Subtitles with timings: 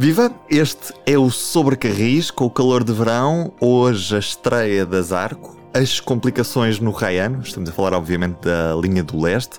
[0.00, 0.32] Viva!
[0.48, 3.52] Este é o Sobrecarris com o calor de verão.
[3.60, 9.04] Hoje a estreia das Arco, as complicações no Raiano, estamos a falar obviamente da linha
[9.04, 9.58] do leste.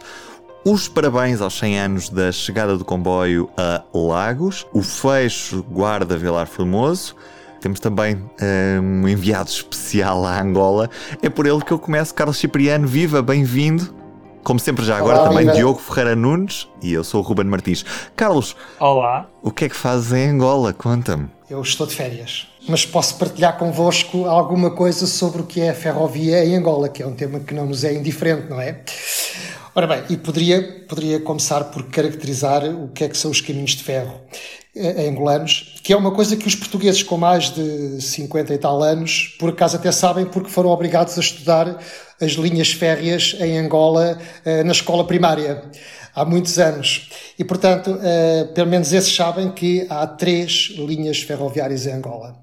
[0.66, 6.47] Os parabéns aos 100 anos da chegada do comboio a Lagos, o fecho Guarda Vilar
[6.47, 7.15] Formoso.
[7.60, 8.17] Temos também
[8.81, 10.89] um enviado especial à Angola.
[11.21, 12.15] É por ele que eu começo.
[12.15, 14.01] Carlos Cipriano, viva, bem-vindo.
[14.44, 15.51] Como sempre, já agora Olá, também.
[15.53, 17.85] Diogo Ferreira Nunes e eu sou o Ruben Martins.
[18.16, 19.30] Carlos, Olá.
[19.41, 20.73] o que é que fazes em Angola?
[20.73, 21.30] Conta-me.
[21.49, 25.73] Eu estou de férias, mas posso partilhar convosco alguma coisa sobre o que é a
[25.76, 28.82] ferrovia em Angola, que é um tema que não nos é indiferente, não é?
[29.76, 33.71] Ora bem, e poderia, poderia começar por caracterizar o que é que são os caminhos
[33.71, 34.20] de ferro
[34.76, 38.82] eh, angolanos, que é uma coisa que os portugueses com mais de 50 e tal
[38.82, 41.77] anos, por acaso até sabem, porque foram obrigados a estudar
[42.22, 45.64] as linhas férreas em Angola eh, na escola primária
[46.14, 47.10] há muitos anos.
[47.38, 52.36] E, portanto, eh, pelo menos esses sabem que há três linhas ferroviárias em Angola.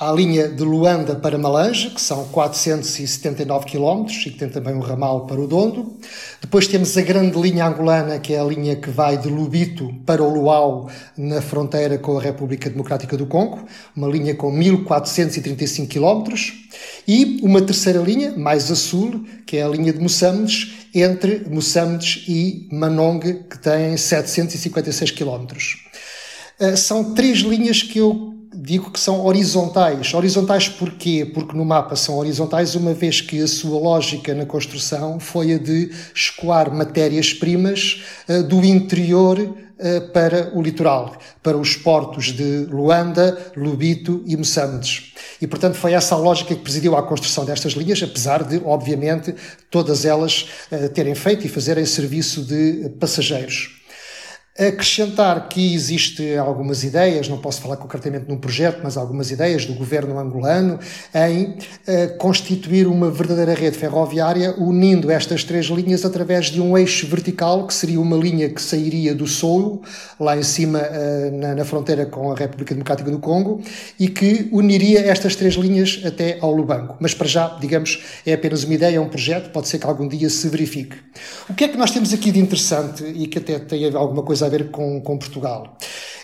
[0.00, 4.80] A linha de Luanda para Malange, que são 479 km e que tem também um
[4.80, 5.94] ramal para o Dondo.
[6.40, 10.22] Depois temos a grande linha angolana, que é a linha que vai de Lubito para
[10.22, 16.34] o Luau, na fronteira com a República Democrática do Congo, uma linha com 1435 km.
[17.06, 22.24] E uma terceira linha, mais a sul, que é a linha de Moçambiques, entre Moçambiques
[22.26, 25.44] e Manong, que tem 756 km.
[26.58, 28.29] Uh, são três linhas que eu
[28.62, 30.12] digo que são horizontais.
[30.12, 31.24] Horizontais porquê?
[31.24, 35.58] Porque no mapa são horizontais, uma vez que a sua lógica na construção foi a
[35.58, 43.52] de escoar matérias-primas uh, do interior uh, para o litoral, para os portos de Luanda,
[43.56, 45.14] Lubito e Moçambiques.
[45.40, 49.34] E, portanto, foi essa a lógica que presidiu à construção destas linhas, apesar de, obviamente,
[49.70, 53.79] todas elas uh, terem feito e fazerem serviço de passageiros.
[54.58, 59.74] Acrescentar que existe algumas ideias, não posso falar concretamente num projeto, mas algumas ideias do
[59.74, 60.80] governo angolano
[61.14, 67.06] em uh, constituir uma verdadeira rede ferroviária unindo estas três linhas através de um eixo
[67.06, 69.82] vertical, que seria uma linha que sairia do Sul,
[70.18, 73.62] lá em cima uh, na, na, fronteira com a República Democrática do Congo,
[74.00, 76.96] e que uniria estas três linhas até ao Lubango.
[76.98, 80.08] Mas para já, digamos, é apenas uma ideia, é um projeto, pode ser que algum
[80.08, 80.96] dia se verifique.
[81.48, 84.46] O que é que nós temos aqui de interessante e que até tem alguma coisa
[84.46, 85.76] a ver com, com Portugal.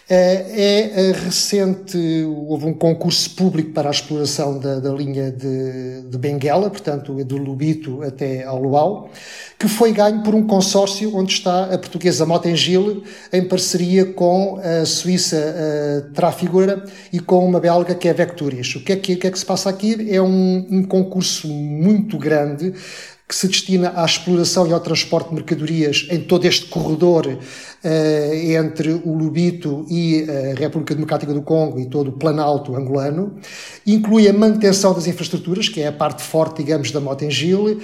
[0.09, 1.99] É, é recente,
[2.47, 7.37] houve um concurso público para a exploração da, da linha de, de, Benguela, portanto, do
[7.37, 9.11] Lubito até ao Luau,
[9.59, 14.87] que foi ganho por um consórcio onde está a portuguesa Motengil, em parceria com a
[14.87, 18.77] Suíça a Trafigura e com uma belga que é Vecturis.
[18.77, 20.09] O que é que, que, é que se passa aqui?
[20.09, 22.73] É um, um concurso muito grande
[23.29, 28.35] que se destina à exploração e ao transporte de mercadorias em todo este corredor uh,
[28.35, 33.37] entre o Lubito e a República Democrática do Congo e todo o Planalto angolano.
[33.85, 37.81] Inclui a manutenção das infraestruturas, que é a parte forte, digamos, da Motengil,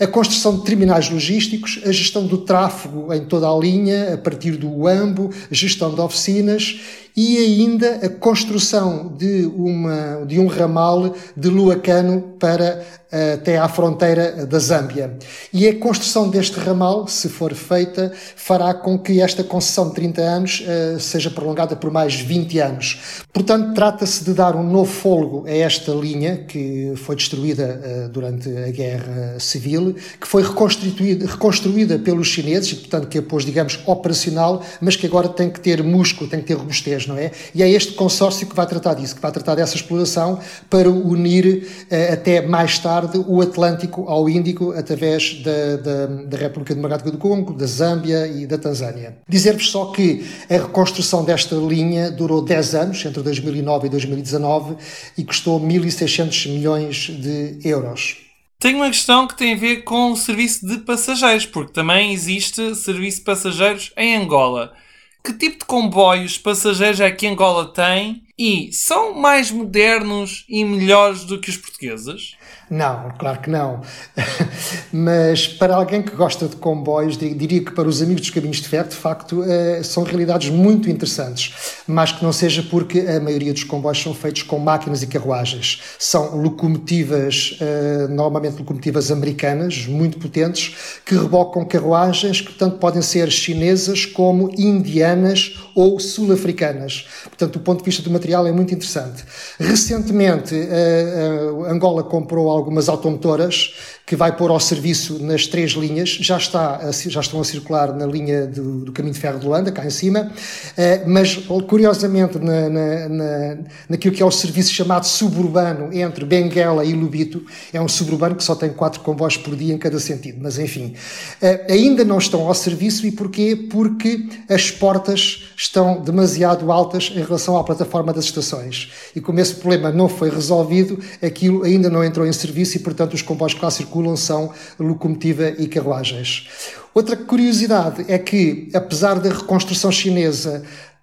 [0.00, 4.56] a construção de terminais logísticos, a gestão do tráfego em toda a linha, a partir
[4.56, 6.80] do UAMBO, a gestão de oficinas
[7.16, 13.00] e ainda a construção de, uma, de um ramal de Luacano para
[13.34, 15.18] até à fronteira da Zâmbia.
[15.52, 20.22] E a construção deste ramal, se for feita, fará com que esta concessão de 30
[20.22, 23.00] anos uh, seja prolongada por mais 20 anos.
[23.32, 28.48] Portanto, trata-se de dar um novo fôlego a esta linha que foi destruída uh, durante
[28.48, 33.80] a Guerra Civil, que foi reconstruída, reconstruída pelos chineses, e portanto que a pôs, digamos,
[33.86, 37.30] operacional, mas que agora tem que ter músculo, tem que ter robustez, não é?
[37.54, 40.38] E é este consórcio que vai tratar disso, que vai tratar dessa exploração
[40.68, 46.74] para unir uh, até mais tarde o Atlântico ao Índico através da, da, da República
[46.74, 49.18] Democrática do Congo, da Zâmbia e da Tanzânia.
[49.28, 54.76] Dizer-vos só que a reconstrução desta linha durou 10 anos, entre 2009 e 2019,
[55.16, 58.30] e custou 1.600 milhões de euros.
[58.60, 62.74] Tenho uma questão que tem a ver com o serviço de passageiros, porque também existe
[62.74, 64.74] serviço de passageiros em Angola.
[65.22, 71.24] Que tipo de comboios passageiros é que Angola tem e são mais modernos e melhores
[71.24, 72.36] do que os portugueses?
[72.70, 73.80] Não, claro que não.
[74.92, 78.68] Mas para alguém que gosta de comboios, diria que para os amigos dos caminhos de
[78.68, 81.82] ferro, de facto, eh, são realidades muito interessantes.
[81.86, 85.82] Mas que não seja porque a maioria dos comboios são feitos com máquinas e carruagens.
[85.98, 93.30] São locomotivas, eh, normalmente locomotivas americanas, muito potentes, que rebocam carruagens que, portanto, podem ser
[93.32, 97.08] chinesas como indianas ou sul-africanas.
[97.24, 99.24] Portanto, do ponto de vista do material, é muito interessante.
[99.58, 103.74] Recentemente, eh, Angola comprou algumas automotoras
[104.10, 108.04] que vai pôr ao serviço nas três linhas, já, está, já estão a circular na
[108.04, 110.32] linha do, do caminho de ferro de Luanda, cá em cima,
[110.76, 111.36] eh, mas
[111.68, 113.58] curiosamente na, na, na,
[113.88, 118.42] naquilo que é o serviço chamado suburbano entre Benguela e Lubito, é um suburbano que
[118.42, 120.92] só tem quatro comboios por dia em cada sentido, mas enfim,
[121.40, 123.06] eh, ainda não estão ao serviço.
[123.06, 123.54] E porquê?
[123.54, 128.90] Porque as portas estão demasiado altas em relação à plataforma das estações.
[129.14, 133.14] E como esse problema não foi resolvido, aquilo ainda não entrou em serviço e portanto
[133.14, 136.48] os comboios que lá circulam são locomotiva e carruagens.
[136.94, 140.62] Outra curiosidade é que, apesar da reconstrução chinesa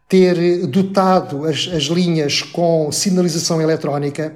[0.10, 4.36] ter dotado as, as linhas com sinalização eletrónica,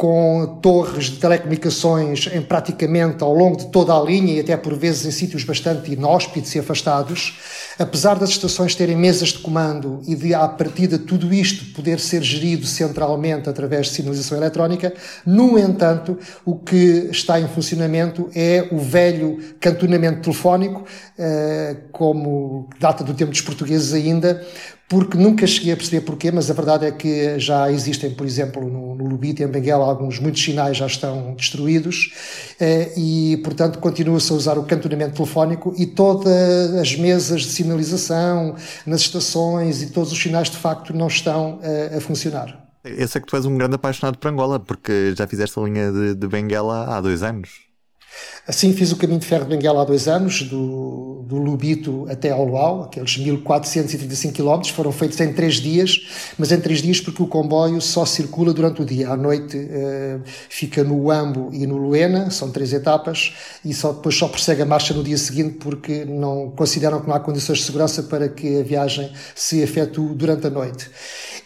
[0.00, 4.74] com torres de telecomunicações em praticamente ao longo de toda a linha e até por
[4.74, 7.38] vezes em sítios bastante inóspitos e afastados,
[7.78, 12.22] apesar das estações terem mesas de comando e de, à partida, tudo isto poder ser
[12.22, 14.94] gerido centralmente através de sinalização eletrónica,
[15.26, 20.82] no entanto, o que está em funcionamento é o velho cantonamento telefónico,
[21.18, 24.42] eh, como data do tempo dos portugueses ainda,
[24.90, 28.68] porque nunca cheguei a perceber porquê, mas a verdade é que já existem, por exemplo,
[28.68, 32.12] no, no e em Benguela, alguns, muitos sinais já estão destruídos
[32.58, 38.56] eh, e, portanto, continua-se a usar o cantonamento telefónico e todas as mesas de sinalização
[38.84, 42.68] nas estações e todos os sinais, de facto, não estão eh, a funcionar.
[42.82, 45.92] Eu sei que tu és um grande apaixonado por Angola, porque já fizeste a linha
[45.92, 47.69] de, de Benguela há dois anos.
[48.46, 52.30] Assim fiz o caminho de ferro de Benguela há dois anos, do, do Lubito até
[52.30, 57.22] ao Luau, aqueles 1435 km, foram feitos em três dias, mas em três dias porque
[57.22, 59.10] o comboio só circula durante o dia.
[59.10, 63.34] À noite uh, fica no Uambo e no Luena, são três etapas,
[63.64, 67.14] e só, depois só prossegue a marcha no dia seguinte porque não consideram que não
[67.14, 70.90] há condições de segurança para que a viagem se efetue durante a noite.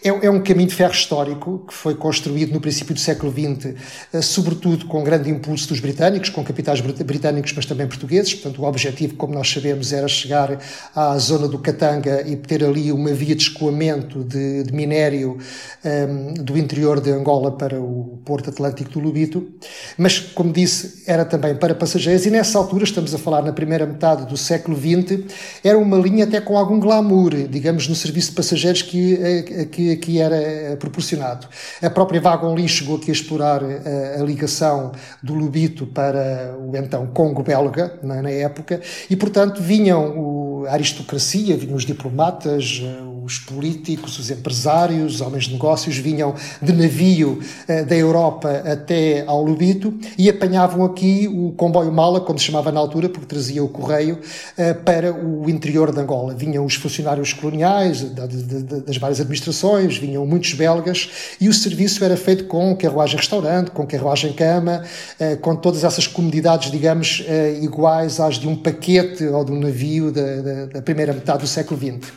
[0.05, 3.75] É, é um caminho de ferro histórico que foi construído no princípio do século XX,
[4.13, 8.35] uh, sobretudo com grande impulso dos britânicos, com capitais britânicos, mas também portugueses.
[8.35, 10.59] Portanto, o objetivo, como nós sabemos, era chegar
[10.95, 15.39] à zona do Katanga e ter ali uma via de escoamento de, de minério
[15.83, 19.55] um, do interior de Angola para o Porto Atlântico do Lubito.
[19.97, 23.87] Mas, como disse, era também para passageiros e nessa altura, estamos a falar na primeira
[23.87, 25.25] metade do século XX,
[25.65, 29.94] era uma linha até com algum glamour, digamos, no serviço de passageiros que, eh, que
[29.95, 31.47] aqui era eh, proporcionado.
[31.83, 34.93] A própria Vagon Lee chegou aqui a explorar a, eh, a ligação
[35.23, 40.73] do Lubito para o então Congo belga, na, na época, e portanto vinham o, a
[40.73, 46.73] aristocracia, vinham os diplomatas, eh, os políticos, os empresários, os homens de negócios, vinham de
[46.73, 52.45] navio uh, da Europa até ao Lubito e apanhavam aqui o comboio mala, como se
[52.45, 56.35] chamava na altura, porque trazia o correio, uh, para o interior de Angola.
[56.35, 61.09] Vinham os funcionários coloniais das várias administrações, vinham muitos belgas
[61.41, 64.83] e o serviço era feito com carruagem-restaurante, com carruagem-cama,
[65.19, 67.25] uh, com todas essas comodidades, digamos,
[67.63, 71.47] iguais às de um paquete ou de um navio da, da, da primeira metade do
[71.47, 72.13] século XX.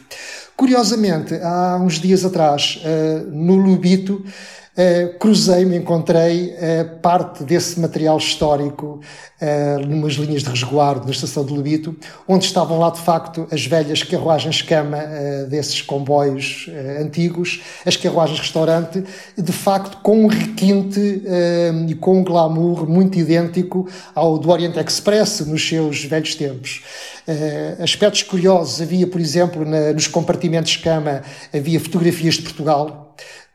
[0.58, 4.24] Curiosamente, há uns dias atrás, eh, no Lubito,
[4.78, 9.02] Uh, cruzei-me, encontrei uh, parte desse material histórico
[9.42, 11.98] uh, numas linhas de resguardo na estação de Lubito,
[12.28, 15.00] onde estavam lá de facto as velhas carruagens cama
[15.50, 16.70] desses comboios
[17.02, 19.04] antigos, as carruagens restaurante,
[19.36, 21.24] de facto com um requinte
[21.88, 26.84] e com um glamour muito idêntico ao do Orient Express nos seus velhos tempos.
[27.82, 33.08] aspectos curiosos, havia, por exemplo, na, nos compartimentos cama, havia fotografias de Portugal,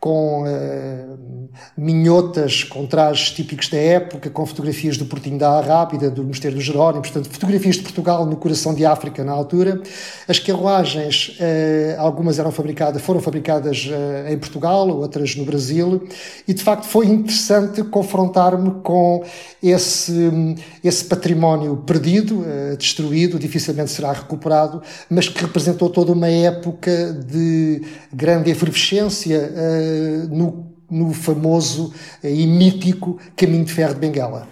[0.02, 6.24] com uh, minhotas, com trajes típicos da época, com fotografias do Portinho da Rápida, do
[6.24, 9.80] Mosteiro do Jerónimo, portanto, fotografias de Portugal no coração de África na altura.
[10.26, 16.04] As carruagens, uh, algumas eram fabricadas, foram fabricadas uh, em Portugal, outras no Brasil,
[16.48, 19.22] e de facto foi interessante confrontar-me com
[19.62, 22.44] esse, esse património perdido,
[22.76, 29.91] destruído, dificilmente será recuperado, mas que representou toda uma época de grande efervescência
[30.30, 34.48] no, no famoso e mítico Caminho de Ferro de Bengala.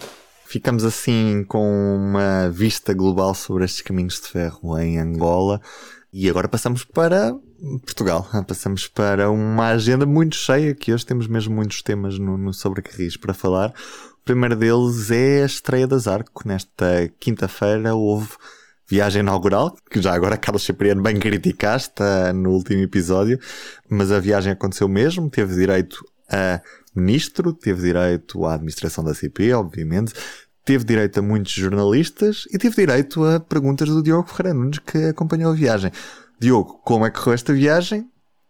[0.46, 5.60] Ficamos assim com uma vista global sobre estes caminhos de ferro em Angola
[6.12, 7.36] e agora passamos para
[7.84, 8.26] Portugal.
[8.48, 12.82] Passamos para uma agenda muito cheia, que hoje temos mesmo muitos temas no, no Sobre
[12.82, 13.72] Carris para falar.
[14.20, 16.46] O primeiro deles é a estreia das Arco.
[16.46, 18.30] Nesta quinta-feira houve
[18.90, 23.38] viagem inaugural, que já agora Carlos Cipriano bem criticaste uh, no último episódio,
[23.88, 26.60] mas a viagem aconteceu mesmo, teve direito a
[26.94, 30.12] ministro, teve direito à administração da CP, obviamente,
[30.64, 34.98] teve direito a muitos jornalistas e teve direito a perguntas do Diogo Ferreira Nunes, que
[35.04, 35.92] acompanhou a viagem.
[36.40, 38.08] Diogo, como é que correu esta viagem?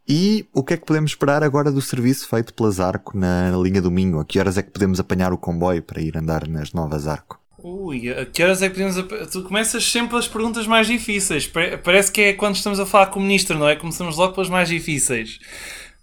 [0.08, 3.82] E o que é que podemos esperar agora do serviço feito pelas Arco na linha
[3.82, 4.18] do Minho?
[4.18, 7.39] A que horas é que podemos apanhar o comboio para ir andar nas novas Arco?
[7.62, 9.30] Ui, a que horas é que podemos.
[9.30, 11.50] Tu começas sempre as perguntas mais difíceis.
[11.84, 13.76] Parece que é quando estamos a falar com o ministro, não é?
[13.76, 15.38] Começamos logo pelas mais difíceis.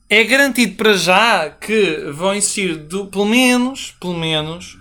[0.10, 4.78] É garantido para já que vão existir do, pelo menos, pelo menos,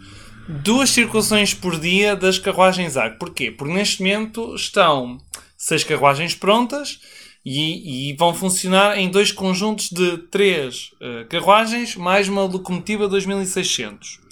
[0.49, 3.18] duas circulações por dia das carruagens ARC.
[3.18, 3.50] Porquê?
[3.50, 5.18] Porque neste momento estão
[5.56, 7.00] seis carruagens prontas
[7.45, 14.25] e, e vão funcionar em dois conjuntos de três uh, carruagens mais uma locomotiva 2600.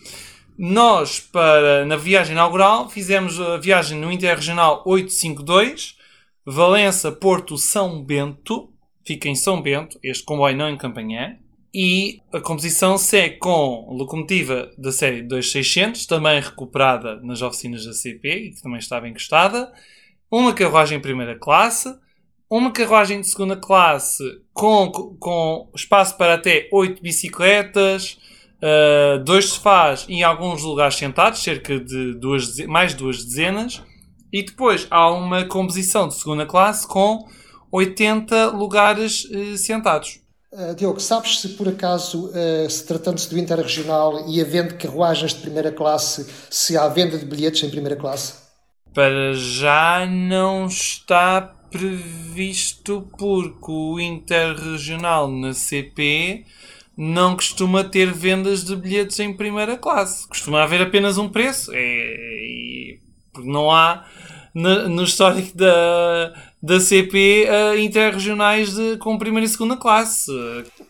[0.56, 5.96] Nós, para, na viagem inaugural, fizemos a viagem no Interregional 852,
[6.46, 8.72] Valença, Porto, São Bento.
[9.04, 11.36] Fica em São Bento, este comboio não em Campanhã.
[11.74, 18.28] E a composição segue com locomotiva da série 2600, também recuperada nas oficinas da CP
[18.28, 19.72] e que também estava encostada.
[20.30, 21.92] Uma carruagem primeira classe,
[22.48, 28.20] uma carruagem de segunda classe com, com espaço para até 8 bicicletas,
[28.64, 33.82] uh, dois sofás e alguns lugares sentados, cerca de duas, mais duas dezenas.
[34.32, 37.28] E depois há uma composição de segunda classe com
[37.70, 40.20] 80 lugares uh, sentados.
[40.52, 45.40] Uh, Diogo, sabes se por acaso, uh, se tratando-se do interregional e havendo carruagens de
[45.40, 48.44] primeira classe, se há venda de bilhetes em primeira classe?
[48.94, 56.44] Para já não está previsto porque o interregional na CP
[56.96, 60.28] não costuma ter vendas de bilhetes em primeira classe.
[60.28, 61.70] Costuma haver apenas um preço.
[61.74, 62.96] É,
[63.32, 64.04] porque não há
[64.54, 66.32] no, no histórico da,
[66.64, 70.32] da CP uh, interregionais de, com primeira e segunda classe.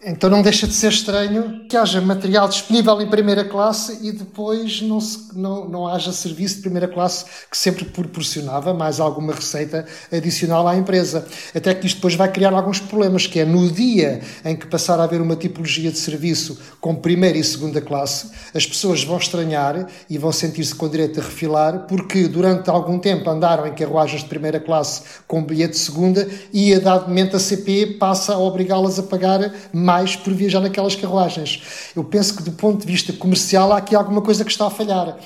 [0.04, 4.81] Então não deixa de ser estranho que haja material disponível em primeira classe e depois
[4.83, 9.85] não, se, não, não haja serviço de primeira classe que sempre proporcionava mais alguma receita
[10.12, 11.26] adicional à empresa.
[11.52, 15.00] Até que isto depois vai criar alguns problemas, que é no dia em que passar
[15.00, 19.88] a haver uma tipologia de serviço com primeira e segunda classe, as pessoas vão estranhar
[20.09, 24.28] e vão sentir-se com direito a refilar porque durante algum tempo andaram em carruagens de
[24.28, 28.99] primeira classe com bilhete de segunda e a dado momento a CP passa a obrigá-las
[28.99, 31.92] a pagar mais por viajar naquelas carruagens.
[31.94, 34.71] Eu penso que do ponto de vista comercial há aqui alguma coisa que está a
[34.71, 35.18] falhar.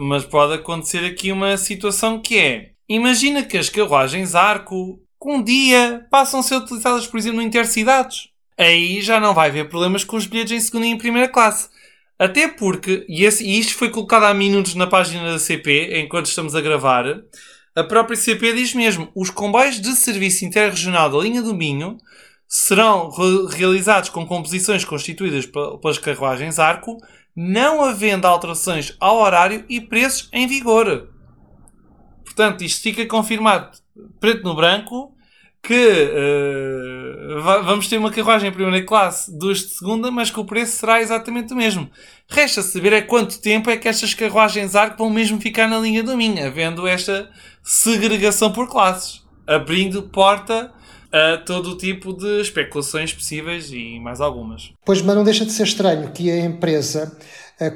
[0.00, 6.06] Mas pode acontecer aqui uma situação que é, imagina que as carruagens arco um dia
[6.10, 8.28] passam a ser utilizadas, por exemplo, no intercidades.
[8.56, 11.68] Aí já não vai haver problemas com os bilhetes em segunda e em primeira classe.
[12.18, 16.60] Até porque, e isto foi colocado há minutos na página da CP, enquanto estamos a
[16.60, 17.04] gravar,
[17.78, 21.96] a própria CP diz mesmo: os comboios de serviço interregional da linha do Minho
[22.46, 26.96] serão re realizados com composições constituídas pelas carruagens Arco,
[27.36, 31.08] não havendo alterações ao horário e preços em vigor.
[32.24, 33.78] Portanto, isto fica confirmado
[34.18, 35.14] preto no branco
[35.62, 40.44] que uh, vamos ter uma carruagem em primeira classe, duas de segunda, mas que o
[40.44, 41.90] preço será exatamente o mesmo.
[42.28, 46.02] Resta saber é quanto tempo é que estas carruagens arco vão mesmo ficar na linha
[46.02, 47.28] do Minho, havendo esta
[47.62, 50.72] segregação por classes, abrindo porta
[51.12, 54.72] a todo tipo de especulações possíveis e mais algumas.
[54.84, 57.16] Pois, mas não deixa de ser estranho que a empresa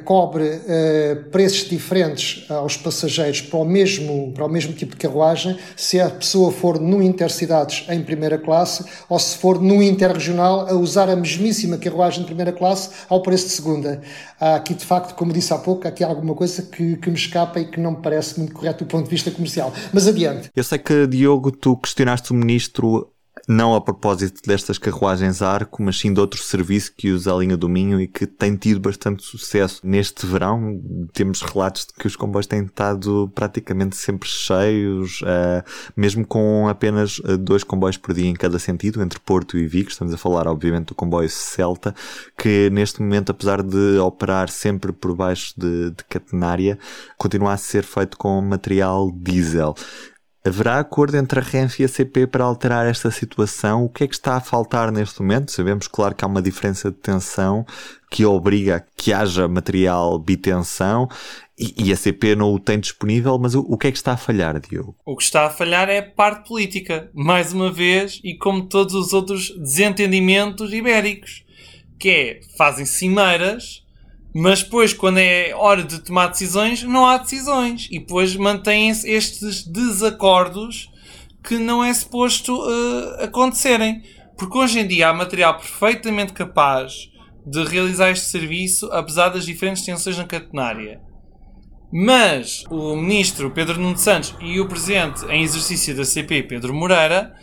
[0.05, 5.59] cobre uh, preços diferentes aos passageiros para o, mesmo, para o mesmo tipo de carruagem,
[5.77, 10.75] se a pessoa for no Intercidades em primeira classe ou se for no Interregional a
[10.75, 14.01] usar a mesmíssima carruagem de primeira classe ao preço de segunda.
[14.39, 17.17] Há aqui, de facto, como disse há pouco, aqui há alguma coisa que, que me
[17.17, 19.73] escapa e que não me parece muito correto do ponto de vista comercial.
[19.93, 20.51] Mas adiante.
[20.55, 23.12] Eu sei que, Diogo, tu questionaste o ministro
[23.49, 27.57] não a propósito destas carruagens arco, mas sim de outro serviço que usa a linha
[27.57, 30.81] do Minho e que tem tido bastante sucesso neste verão.
[31.13, 35.63] Temos relatos de que os comboios têm estado praticamente sempre cheios, uh,
[35.97, 39.89] mesmo com apenas uh, dois comboios por dia em cada sentido, entre Porto e Vigo.
[39.89, 41.95] Estamos a falar, obviamente, do comboio Celta,
[42.39, 46.79] que neste momento, apesar de operar sempre por baixo de, de catenária,
[47.17, 49.75] continua a ser feito com material diesel.
[50.45, 53.85] Haverá acordo entre a Renfe e a CP para alterar esta situação?
[53.85, 55.53] O que é que está a faltar neste momento?
[55.53, 57.65] Sabemos, claro, que há uma diferença de tensão
[58.11, 61.09] que obriga que haja material bitensão
[61.57, 64.15] e, e a CP não o tem disponível, mas o, o, que é que está
[64.15, 64.97] a falhar, Diogo?
[65.07, 68.95] O que está a falhar é a parte política, mais uma vez, e como todos
[68.95, 71.45] os outros desentendimentos ibéricos,
[72.01, 73.82] que é, fazem cimeiras
[74.35, 77.89] mas depois, quando é hora de tomar decisões, não há decisões.
[77.91, 80.91] E depois mantêm-se estes desacordos
[81.45, 84.03] que não é suposto uh, acontecerem.
[84.37, 87.11] Porque hoje em dia há material perfeitamente capaz
[87.45, 91.01] de realizar este serviço, apesar das diferentes tensões na catenária.
[91.93, 97.35] Mas o ministro Pedro Nuno Santos e o presidente em exercício da CP, Pedro Moreira,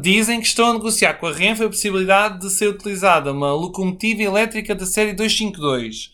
[0.00, 4.22] dizem que estão a negociar com a Renfe a possibilidade de ser utilizada uma locomotiva
[4.22, 6.10] elétrica da série 252,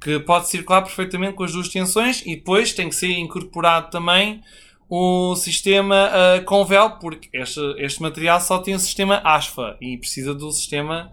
[0.00, 4.42] que pode circular perfeitamente com as duas tensões e depois tem que ser incorporado também
[4.88, 10.34] o sistema uh, Convel, porque este, este material só tem o sistema ASFA e precisa
[10.34, 11.12] do sistema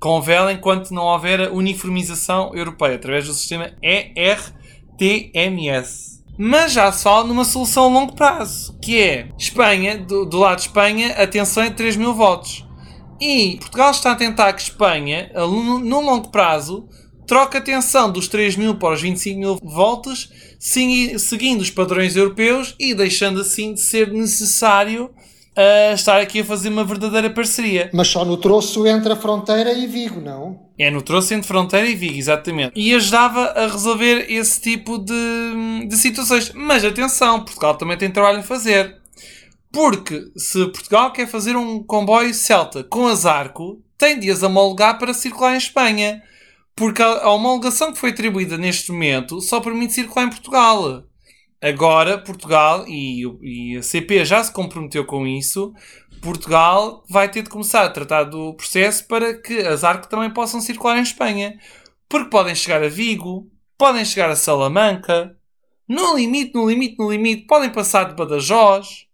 [0.00, 4.54] Convel enquanto não houver uniformização europeia, através do sistema ERTMS.
[6.36, 10.62] Mas já fala numa solução a longo prazo, que é Espanha, do, do lado de
[10.62, 12.64] Espanha, a tensão é de 3 mil volts.
[13.20, 16.88] E Portugal está a tentar que Espanha, no, longo prazo,
[17.26, 22.74] troca a tensão dos 3 mil para os 25 mil volts, seguindo os padrões europeus
[22.78, 27.90] e deixando assim de ser necessário uh, estar aqui a fazer uma verdadeira parceria.
[27.92, 30.63] Mas só no troço entre a fronteira e Vigo, não?
[30.78, 32.72] É no troço entre fronteira e Vigo, exatamente.
[32.74, 36.52] E ajudava a resolver esse tipo de, de situações.
[36.52, 38.96] Mas atenção, Portugal também tem trabalho a fazer.
[39.72, 45.14] Porque se Portugal quer fazer um comboio Celta com azarco, tem de as homologar para
[45.14, 46.22] circular em Espanha.
[46.74, 51.04] Porque a, homologação que foi atribuída neste momento só permite circular em Portugal.
[51.62, 55.72] Agora, Portugal, e, e, a CP já se comprometeu com isso,
[56.24, 60.58] Portugal vai ter de começar a tratar do processo para que as ARC também possam
[60.58, 61.60] circular em Espanha.
[62.08, 65.36] Porque podem chegar a Vigo, podem chegar a Salamanca,
[65.86, 69.06] no limite, no limite, no limite, podem passar de Badajoz.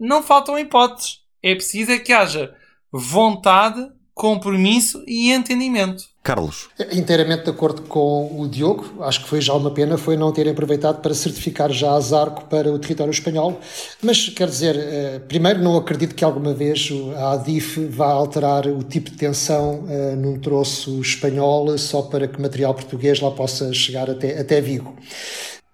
[0.00, 1.20] Não faltam hipóteses.
[1.40, 2.52] É preciso é que haja
[2.90, 3.88] vontade,
[4.18, 6.02] compromisso e entendimento.
[6.24, 6.68] Carlos.
[6.92, 10.52] Inteiramente de acordo com o Diogo, acho que foi já uma pena foi não terem
[10.52, 13.58] aproveitado para certificar já a Zarco para o território espanhol,
[14.02, 18.82] mas quer dizer, eh, primeiro não acredito que alguma vez a ADIF vá alterar o
[18.82, 24.10] tipo de tensão uh, num troço espanhol só para que material português lá possa chegar
[24.10, 24.94] até, até Vigo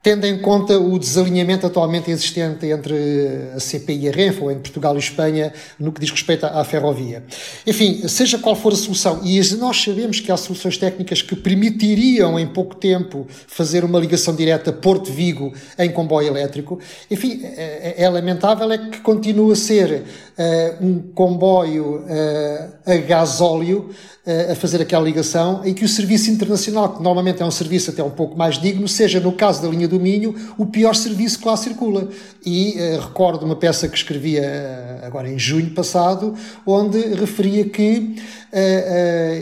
[0.05, 2.95] tendo em conta o desalinhamento atualmente existente entre
[3.57, 6.63] a CP e a Renfe, ou entre Portugal e Espanha, no que diz respeito à
[6.63, 7.25] ferrovia.
[7.67, 12.39] Enfim, seja qual for a solução, e nós sabemos que há soluções técnicas que permitiriam
[12.39, 16.79] em pouco tempo fazer uma ligação direta Porto-Vigo em comboio elétrico,
[17.11, 20.03] enfim, é, é, é lamentável é que continua a ser
[20.39, 23.89] uh, um comboio uh, a gasóleo
[24.27, 27.91] uh, a fazer aquela ligação e que o serviço internacional, que normalmente é um serviço
[27.91, 31.39] até um pouco mais digno, seja no caso da linha do Minho o pior serviço
[31.39, 32.09] que lá circula.
[32.45, 36.35] E recordo uma peça que escrevia agora em junho passado,
[36.67, 38.17] onde referia que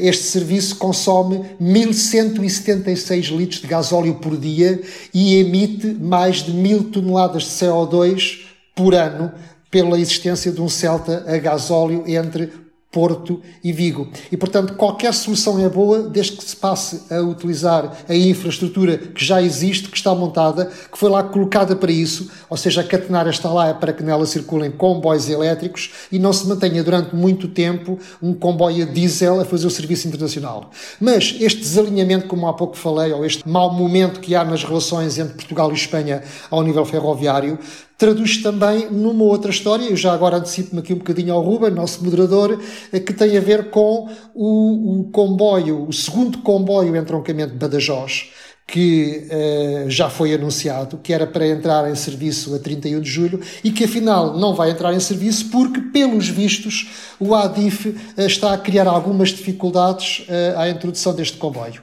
[0.01, 4.81] este serviço consome 1176 litros de gasóleo por dia
[5.13, 8.41] e emite mais de mil toneladas de CO2
[8.75, 9.33] por ano
[9.71, 12.51] pela existência de um Celta a gasóleo entre
[12.93, 14.07] Porto e Vigo.
[14.31, 19.25] E, portanto, qualquer solução é boa desde que se passe a utilizar a infraestrutura que
[19.25, 23.31] já existe, que está montada, que foi lá colocada para isso, ou seja, a catenária
[23.31, 27.99] está lá para que nela circulem comboios elétricos e não se mantenha durante muito tempo
[28.23, 30.71] um comboio a diesel a fazer o serviço internacional.
[31.01, 35.19] Mas este desalinhamento, como há pouco falei, ou este mau momento que há nas relações
[35.19, 37.59] entre Portugal e Espanha ao nível ferroviário,
[37.99, 42.05] traduz também numa outra história, eu já agora antecipo-me aqui um bocadinho ao Ruben, nosso
[42.05, 42.61] moderador,
[42.93, 48.31] eh, que tem a ver com o, o comboio, o segundo comboio entroncamento de Badajoz,
[48.67, 53.41] que uh, já foi anunciado, que era para entrar em serviço a 31 de julho
[53.63, 56.89] e que afinal não vai entrar em serviço porque, pelos vistos,
[57.21, 61.83] o ADIF uh, está a criar algumas dificuldades uh, à introdução deste comboio.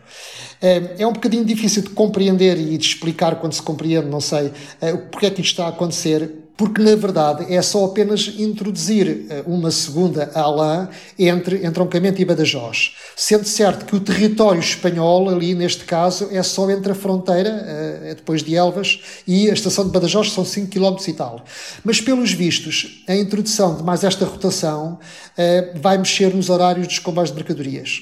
[0.61, 4.51] É um bocadinho difícil de compreender e de explicar quando se compreende, não sei,
[5.09, 9.71] porque é que isto está a acontecer, porque na verdade é só apenas introduzir uma
[9.71, 12.91] segunda ALAN entre entroncamento e Badajoz.
[13.15, 17.49] Sendo certo que o território espanhol, ali neste caso, é só entre a fronteira,
[18.03, 21.45] é depois de Elvas, e a estação de Badajoz são 5 km e tal.
[21.85, 24.99] Mas pelos vistos, a introdução de mais esta rotação
[25.81, 28.01] vai mexer nos horários dos comboios de mercadorias.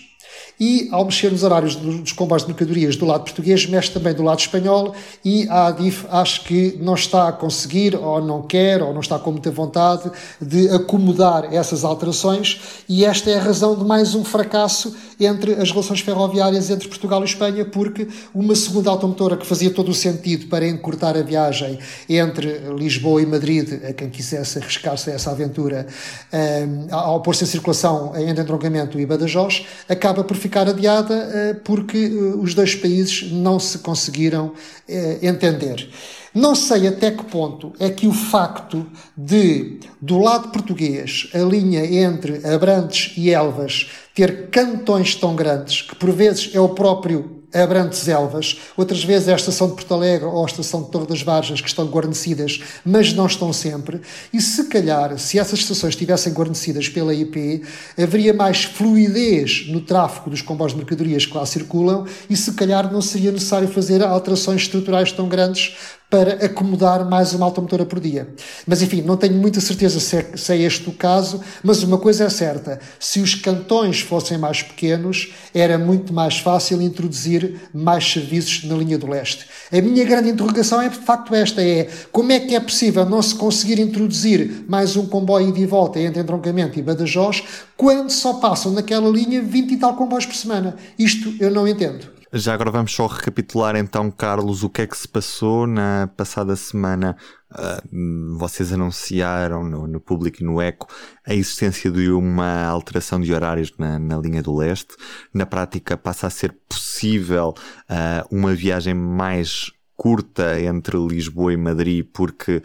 [0.60, 4.24] E, ao mexer nos horários dos comboios de mercadorias do lado português, mexe também do
[4.24, 4.96] lado espanhol.
[5.24, 9.20] E a ADIF acho que não está a conseguir, ou não quer, ou não está
[9.20, 12.60] com muita vontade de acomodar essas alterações.
[12.90, 17.22] E esta é a razão de mais um fracasso entre as relações ferroviárias entre Portugal
[17.22, 21.80] e Espanha, porque uma segunda automotora que fazia todo o sentido para encurtar a viagem
[22.08, 25.88] entre Lisboa e Madrid, a quem quisesse arriscar-se a essa aventura,
[26.34, 31.98] um, ao pôr-se em circulação entre Entroncamento e Badajoz, acaba por ficar adiada eh, porque
[31.98, 34.54] eh, os dois países não se conseguiram
[34.88, 35.90] eh, entender.
[36.34, 41.84] Não sei até que ponto é que o facto de, do lado português, a linha
[41.84, 48.08] entre Abrantes e Elvas ter cantões tão grandes, que por vezes é o próprio Abrantes
[48.10, 51.22] Elvas, outras vezes é a estação de Porto Alegre ou a estação de Torre das
[51.22, 54.02] Varjas que estão guarnecidas, mas não estão sempre.
[54.34, 57.64] E se calhar, se essas estações estivessem guarnecidas pela IP,
[57.98, 62.92] haveria mais fluidez no tráfego dos comboios de mercadorias que lá circulam e se calhar
[62.92, 65.76] não seria necessário fazer alterações estruturais tão grandes
[66.10, 68.30] para acomodar mais uma automotora por dia.
[68.66, 71.98] Mas enfim, não tenho muita certeza se é, se é, este o caso, mas uma
[71.98, 78.10] coisa é certa: se os cantões fossem mais pequenos, era muito mais fácil introduzir mais
[78.10, 79.46] serviços na linha do leste.
[79.72, 83.22] A minha grande interrogação é de facto esta: é como é que é possível não
[83.22, 87.44] se conseguir introduzir mais um comboio de volta entre entroncamento e Badajoz
[87.76, 90.78] quando só passam naquela linha 20 e tal comboios por semana?
[90.98, 92.17] Isto eu não entendo.
[92.34, 96.56] Já agora vamos só recapitular então, Carlos, o que é que se passou na passada
[96.56, 97.16] semana.
[97.50, 100.86] Uh, vocês anunciaram no, no público e no Eco
[101.26, 104.94] a existência de uma alteração de horários na, na linha do leste.
[105.34, 107.54] Na prática, passa a ser possível
[107.90, 112.62] uh, uma viagem mais curta entre Lisboa e Madrid porque uh,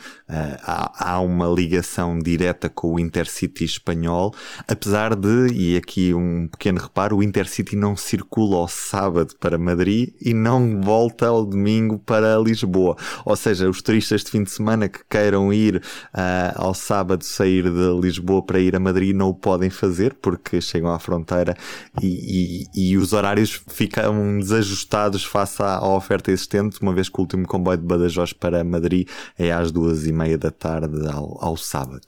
[0.62, 4.34] há, há, uma ligação direta com o Intercity espanhol,
[4.68, 10.10] apesar de, e aqui um pequeno reparo, o Intercity não circula ao sábado para Madrid
[10.20, 12.96] e não volta ao domingo para Lisboa.
[13.24, 17.64] Ou seja, os turistas de fim de semana que queiram ir uh, ao sábado sair
[17.64, 21.56] de Lisboa para ir a Madrid não o podem fazer porque chegam à fronteira
[22.00, 27.21] e, e, e os horários ficam desajustados face à, à oferta existente, uma vez que
[27.22, 29.08] o último comboio de Badajoz para Madrid
[29.38, 32.00] é às duas e meia da tarde ao, ao sábado.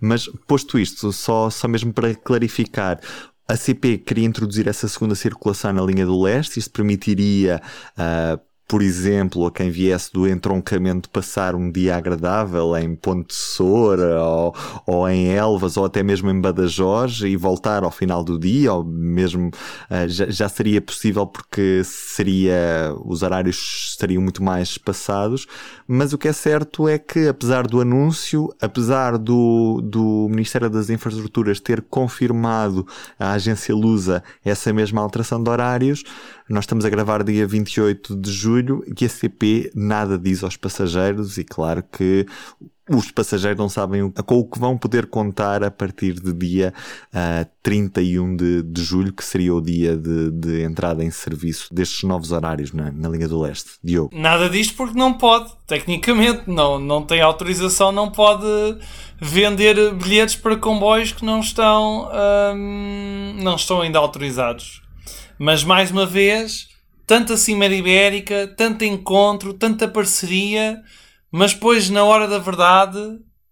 [0.00, 3.00] Mas posto isto, só, só mesmo para clarificar,
[3.48, 7.60] a CP queria introduzir essa segunda circulação na linha do leste, isto permitiria
[7.98, 8.40] uh,
[8.72, 14.56] por exemplo, a quem viesse do entroncamento passar um dia agradável em Ponte Soura ou,
[14.86, 18.82] ou em Elvas ou até mesmo em Badajoz e voltar ao final do dia, ou
[18.82, 25.46] mesmo uh, já, já, seria possível porque seria os horários estariam muito mais espaçados,
[25.86, 30.88] mas o que é certo é que apesar do anúncio, apesar do, do Ministério das
[30.88, 32.86] Infraestruturas ter confirmado
[33.20, 36.04] à agência Lusa essa mesma alteração de horários,
[36.48, 41.38] nós estamos a gravar dia 28 de julho e a CP nada diz aos passageiros
[41.38, 42.26] e claro que
[42.88, 46.74] os passageiros não sabem com o que vão poder contar a partir de dia
[47.14, 52.02] uh, 31 de, de julho, que seria o dia de, de entrada em serviço destes
[52.02, 53.72] novos horários na, na, linha do leste.
[53.82, 54.10] Diogo.
[54.12, 58.46] Nada disto porque não pode, tecnicamente, não, não tem autorização, não pode
[59.20, 62.10] vender bilhetes para comboios que não estão,
[62.54, 64.82] hum, não estão ainda autorizados.
[65.38, 66.68] Mas mais uma vez,
[67.06, 70.82] tanta Cimeira Ibérica, tanto encontro, tanta parceria,
[71.30, 72.98] mas depois, na hora da verdade,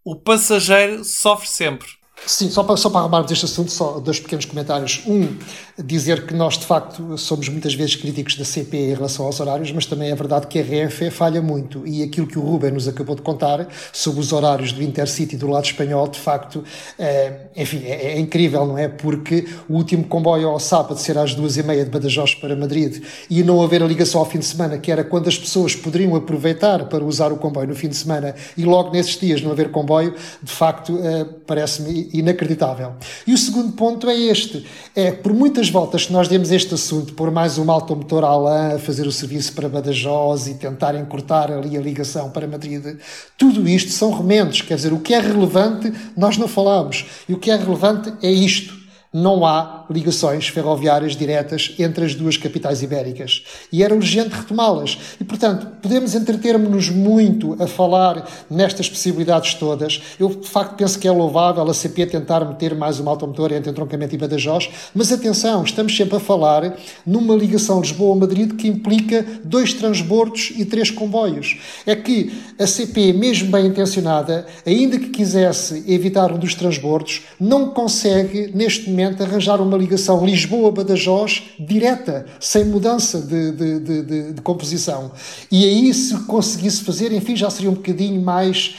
[0.05, 1.89] o passageiro sofre sempre.
[2.27, 5.03] Sim, só para, só para arrumarmos este assunto, só dois pequenos comentários.
[5.07, 5.39] Um,
[5.83, 9.73] dizer que nós, de facto, somos muitas vezes críticos da CP em relação aos horários,
[9.73, 11.87] mas também é verdade que a RF falha muito.
[11.87, 15.49] E aquilo que o Ruben nos acabou de contar sobre os horários do Intercity do
[15.49, 16.63] lado espanhol, de facto,
[16.99, 18.89] é, enfim, é, é, incrível, não é?
[18.89, 23.03] Porque o último comboio ao sábado ser às duas e meia de Badajoz para Madrid
[23.29, 26.15] e não haver a ligação ao fim de semana, que era quando as pessoas poderiam
[26.15, 29.71] aproveitar para usar o comboio no fim de semana e logo nesses dias não haver
[29.71, 32.93] comboio, de facto, é, parece-me inacreditável.
[33.27, 37.15] E o segundo ponto é este: é por muitas voltas que nós demos este assunto,
[37.15, 41.77] por mais uma automotora Alain a fazer o serviço para Badajoz e tentar encurtar ali
[41.77, 42.85] a ligação para Madrid,
[43.39, 44.61] tudo isto são remendos.
[44.63, 47.07] Quer dizer, o que é relevante nós não falamos.
[47.29, 48.80] E o que é relevante é isto
[49.13, 53.43] não há ligações ferroviárias diretas entre as duas capitais ibéricas.
[53.73, 54.97] E era urgente retomá-las.
[55.21, 60.01] E, portanto, podemos entreter-nos muito a falar nestas possibilidades todas.
[60.19, 63.71] Eu, de facto, penso que é louvável a CP tentar meter mais uma automotora entre
[63.71, 69.75] entroncamento e Badajoz, mas atenção, estamos sempre a falar numa ligação Lisboa-Madrid que implica dois
[69.75, 71.59] transbordos e três comboios.
[71.85, 77.71] É que a CP, mesmo bem intencionada, ainda que quisesse evitar um dos transbordos, não
[77.71, 85.13] consegue, neste momento, arranjar uma ligação Lisboa-Badajoz direta, sem mudança de, de, de, de, composição.
[85.51, 88.77] E aí, se conseguisse fazer, enfim, já seria um bocadinho mais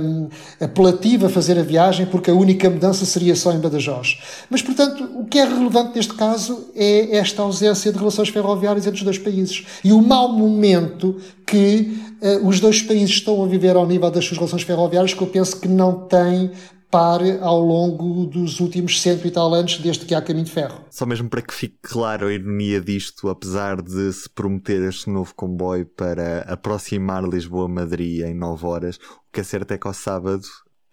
[0.00, 0.28] um,
[0.60, 4.18] apelativa fazer a viagem, porque a única mudança seria só em Badajoz.
[4.50, 8.98] Mas, portanto, o que é relevante neste caso é esta ausência de relações ferroviárias entre
[8.98, 13.76] os dois países e o mau momento que uh, os dois países estão a viver
[13.76, 16.50] ao nível das suas relações ferroviárias, que eu penso que não têm
[16.92, 20.84] pare ao longo dos últimos cento e tal anos, desde que há caminho de ferro.
[20.90, 25.34] Só mesmo para que fique claro a ironia disto, apesar de se prometer este novo
[25.34, 30.42] comboio para aproximar Lisboa-Madrid em 9 horas, o que é certo é que ao sábado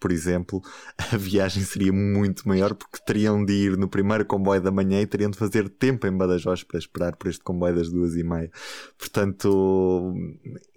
[0.00, 0.62] por exemplo,
[1.12, 5.06] a viagem seria muito maior porque teriam de ir no primeiro comboio da manhã e
[5.06, 8.50] teriam de fazer tempo em Badajoz para esperar por este comboio das duas e meia.
[8.98, 10.14] Portanto,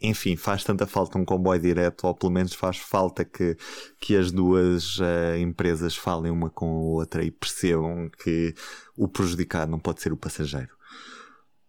[0.02, 3.58] enfim, faz tanta falta um comboio direto, ou pelo menos faz falta que,
[4.00, 8.54] que as duas uh, empresas falem uma com a outra e percebam que
[8.98, 10.83] o prejudicado não pode ser o passageiro.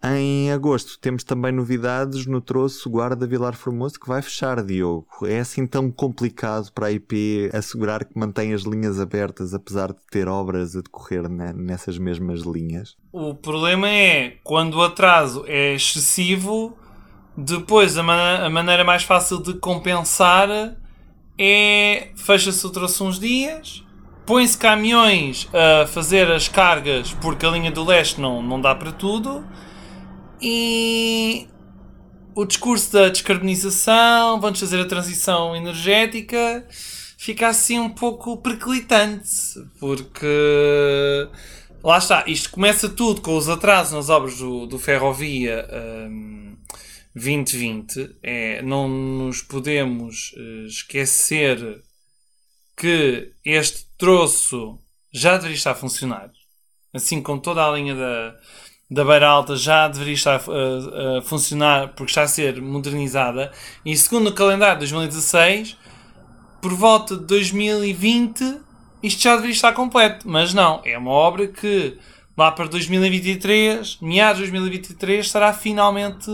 [0.06, 5.06] Em agosto temos também novidades no troço Guarda Vilar Formoso que vai fechar, Diogo.
[5.24, 9.98] É assim tão complicado para a IP assegurar que mantém as linhas abertas apesar de
[10.10, 12.96] ter obras a decorrer nessas mesmas linhas?
[13.10, 16.76] O problema é quando o atraso é excessivo,
[17.34, 20.76] depois a, man a maneira mais fácil de compensar
[21.38, 23.82] é fecha-se o troço uns dias,
[24.26, 28.92] põe-se caminhões a fazer as cargas porque a linha do leste não, não dá para
[28.92, 29.42] tudo
[30.46, 31.48] e
[32.34, 36.66] o discurso da descarbonização, vamos fazer a transição energética,
[37.16, 39.30] fica assim um pouco perclitante,
[39.80, 40.26] porque
[41.82, 45.66] lá está, isto começa tudo com os atrasos nas obras do, do Ferrovia
[46.10, 46.58] um,
[47.14, 48.16] 2020.
[48.22, 51.82] É, não nos podemos uh, esquecer
[52.76, 54.78] que este troço
[55.10, 56.30] já deveria estar a funcionar,
[56.92, 58.36] assim como toda a linha da
[58.90, 63.50] da Beira Alta já deveria estar a, a, funcionar porque está a ser modernizada
[63.84, 65.76] e segundo o calendário de 2016
[66.60, 68.64] por volta de 2020
[69.04, 71.98] isto já deveria estar completo, mas não, é uma obra que
[72.36, 76.30] lá para 2023, meados de 2023 estará finalmente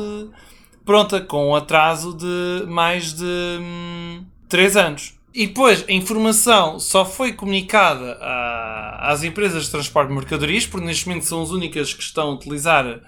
[0.85, 3.25] pronta com um atraso de mais de
[3.61, 5.20] hum, 3 anos.
[5.33, 10.87] E depois a informação só foi comunicada a, às empresas de transporte de mercadorias, porque
[10.87, 13.01] neste momento são as únicas que estão a utilizar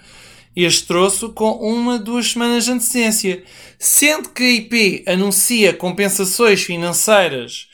[0.55, 3.43] este troço com uma, duas semanas de antecedência.
[3.77, 7.69] Sendo que a IP anuncia compensações financeiras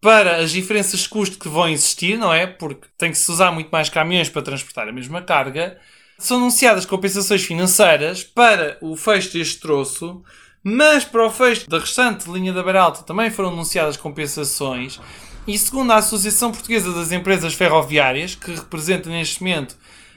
[0.00, 2.46] para as diferenças de custo que vão existir, não é?
[2.46, 5.76] Porque tem que se usar muito mais caminhões para transportar a mesma carga.
[6.18, 10.22] São anunciadas compensações financeiras para o fecho deste troço
[10.62, 15.00] mas para o fecho da restante linha da Beralta também foram anunciadas compensações.
[15.46, 19.76] E segundo a Associação Portuguesa das Empresas Ferroviárias, que representa neste momento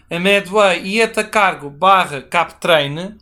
[0.09, 3.15] a Medway e a Tacargo barra Captrain,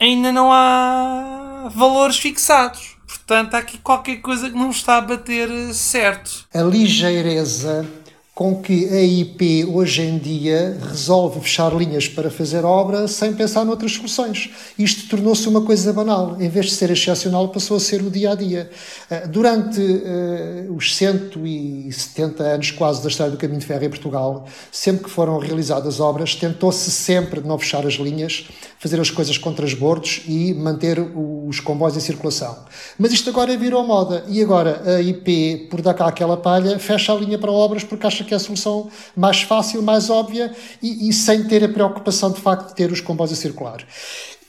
[0.00, 2.96] ainda não há valores fixados.
[3.06, 6.46] Portanto, há aqui qualquer coisa que não está a bater certo.
[6.54, 7.86] A ligeireza
[8.34, 13.62] com que a IP hoje em dia resolve fechar linhas para fazer obra sem pensar
[13.62, 14.50] noutras soluções.
[14.78, 16.40] Isto tornou-se uma coisa banal.
[16.40, 18.70] Em vez de ser excepcional, passou a ser o dia a dia.
[19.10, 24.46] Eh, durante uh, os 170 anos quase da história do caminho de ferro em Portugal,
[24.70, 29.52] sempre que foram realizadas obras, tentou-se sempre não fechar as linhas, fazer as coisas com
[29.52, 32.64] transbordos e manter os comboios em circulação.
[32.98, 37.12] Mas isto agora virou moda e agora a IP, por dar cá aquela palha, fecha
[37.12, 40.50] a linha para obras porque acha que que é a solução mais fácil, mais óbvia
[40.82, 43.86] e, e sem ter a preocupação de facto de ter os comboios a circular.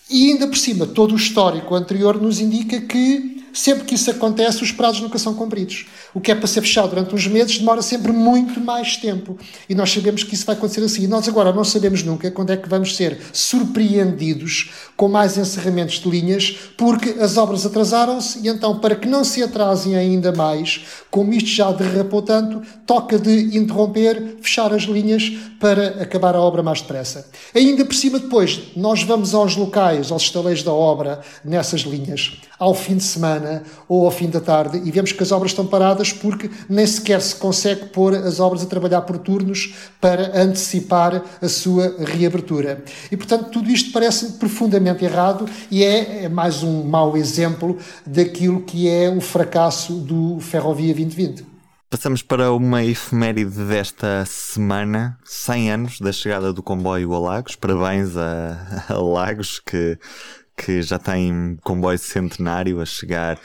[0.10, 4.64] E ainda por cima, todo o histórico anterior nos indica que sempre que isso acontece,
[4.64, 5.86] os prazos nunca são cumpridos.
[6.14, 9.38] O que é para ser fechado durante uns meses demora sempre muito mais tempo.
[9.70, 11.04] E nós sabemos que isso vai acontecer assim.
[11.04, 16.00] E nós agora não sabemos nunca quando é que vamos ser surpreendidos com mais encerramentos
[16.00, 20.82] de linhas, porque as obras atrasaram-se e então, para que não se atrasem ainda mais,
[21.12, 26.64] como isto já derrapou tanto, toca de interromper, fechar as linhas para acabar a obra
[26.64, 27.30] mais depressa.
[27.54, 32.74] Ainda por cima, depois, nós vamos aos locais, aos estaleiros da obra, nessas linhas, ao
[32.74, 33.43] fim de semana
[33.88, 37.22] ou ao fim da tarde, e vemos que as obras estão paradas porque nem sequer
[37.22, 42.84] se consegue pôr as obras a trabalhar por turnos para antecipar a sua reabertura.
[43.12, 48.62] E, portanto, tudo isto parece profundamente errado e é, é mais um mau exemplo daquilo
[48.62, 51.54] que é o fracasso do Ferrovia 2020.
[51.94, 57.56] Passamos para uma efeméride desta semana, 100 anos da chegada do comboio a Lagos.
[57.56, 60.00] Parabéns a, a Lagos que
[60.56, 63.40] que já tem comboio centenário a chegar,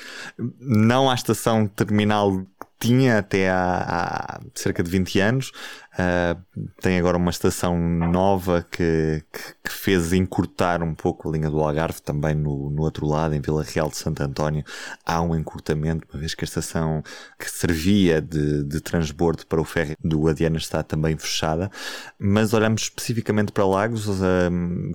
[0.61, 2.47] não à estação terminal
[2.81, 5.53] tinha até há, há, cerca de 20 anos,
[5.99, 6.41] Uh,
[6.81, 11.59] tem agora uma estação nova que, que, que, fez encurtar um pouco a linha do
[11.59, 14.63] Algarve, também no, no outro lado, em Vila Real de Santo António,
[15.05, 17.03] há um encurtamento, uma vez que a estação
[17.37, 21.69] que servia de, de transbordo para o ferry do Adiana está também fechada.
[22.17, 24.07] Mas olhamos especificamente para Lagos,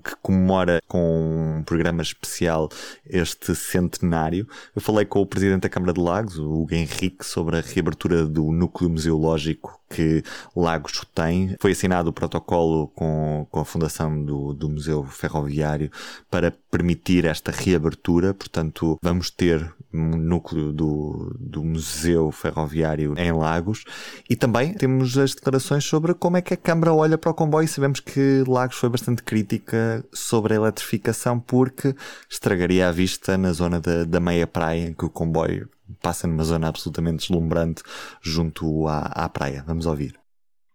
[0.01, 2.69] que comemora com um programa especial
[3.05, 4.47] este centenário.
[4.73, 8.53] Eu falei com o presidente da Câmara de Lagos, o Henrique, sobre a reabertura do
[8.53, 10.23] núcleo museológico que
[10.55, 11.55] Lagos tem.
[11.59, 15.91] Foi assinado o protocolo com, com a fundação do, do Museu Ferroviário
[16.29, 18.33] para permitir esta reabertura.
[18.33, 23.85] Portanto, vamos ter um núcleo do, do Museu Ferroviário em Lagos
[24.27, 27.67] e também temos as declarações sobre como é que a Câmara olha para o comboio.
[27.67, 31.95] Sabemos que Lagos foi bastante crítica sobre a eletrificação porque
[32.29, 35.69] estragaria a vista na zona da, da meia praia em que o comboio
[36.01, 37.83] passa numa zona absolutamente deslumbrante
[38.21, 39.63] junto à, à praia.
[39.65, 40.19] Vamos ouvir.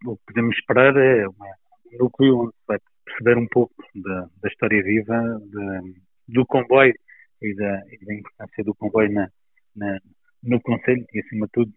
[0.07, 4.83] O que podemos esperar é um núcleo onde vai perceber um pouco da, da história
[4.83, 5.95] viva de,
[6.29, 6.95] do comboio
[7.43, 9.29] e da, e da, importância do comboio na,
[9.75, 9.99] na,
[10.43, 11.73] no Conselho e, acima de tudo,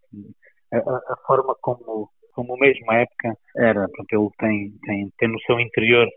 [0.73, 3.87] a, a, forma como, como mesmo à época era.
[3.87, 6.07] Portanto, ele tem, tem, tem no seu interior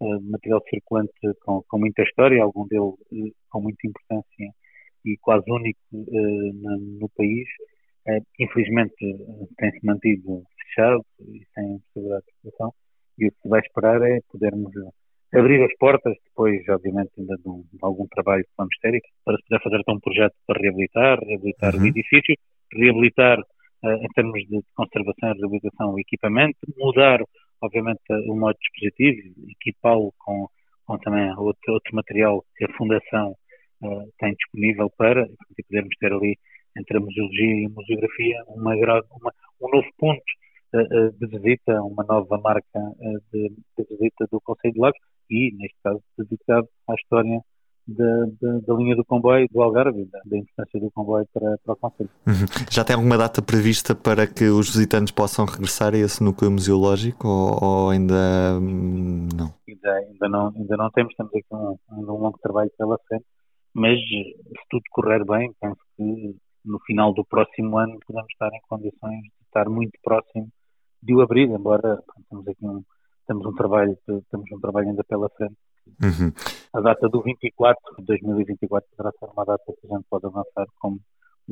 [0.00, 1.12] uh, material circulante
[1.44, 4.54] com, com muita história, algum dele uh, com muita importância
[5.04, 7.46] e quase único uh, no, país.
[8.38, 8.94] infelizmente,
[9.58, 12.74] tem-se mantido fechado e sem possibilidade de exploração.
[13.18, 14.72] E o que se vai esperar é podermos
[15.34, 19.36] abrir as portas, depois, obviamente, ainda de, um, de algum trabalho que vamos ter, para
[19.36, 21.82] se poder fazer um projeto para reabilitar, reabilitar uhum.
[21.82, 22.34] o edifício,
[22.72, 27.20] reabilitar uh, em termos de conservação e reabilitação o equipamento, mudar,
[27.62, 30.46] obviamente, o modo dispositivo, equipá-lo com,
[30.86, 33.34] com também outro, outro, material que a Fundação
[33.82, 35.26] uh, tem disponível para,
[35.58, 36.38] e podermos ter ali,
[36.76, 40.22] entre a museologia e a museografia, uma, uma, um novo ponto
[40.74, 42.80] uh, de visita, uma nova marca
[43.32, 47.40] de, de visita do Conselho de Lagos, e, neste caso, dedicado à história
[47.86, 51.72] da, da, da, linha do comboio do Algarve, da, da importância do comboio para, para
[51.72, 52.10] o Conselho.
[52.26, 52.46] Uhum.
[52.70, 57.26] Já tem alguma data prevista para que os visitantes possam regressar a esse núcleo museológico
[57.26, 58.14] ou, ou ainda
[58.60, 59.52] hum, não?
[59.68, 60.52] Ainda, ainda não?
[60.56, 63.24] ainda não temos, temos aqui um, um longo trabalho pela frente,
[63.74, 64.34] mas se
[64.70, 69.44] tudo correr bem, penso que no final do próximo ano podemos estar em condições de
[69.46, 70.48] estar muito próximo
[71.02, 72.82] de o abrir, embora temos aqui um
[73.26, 73.96] temos um trabalho,
[74.30, 75.56] temos um trabalho ainda pela frente.
[76.02, 76.32] Uhum.
[76.74, 80.66] A data do 24 de 2024 poderá ser uma data que a gente pode avançar
[80.80, 81.00] como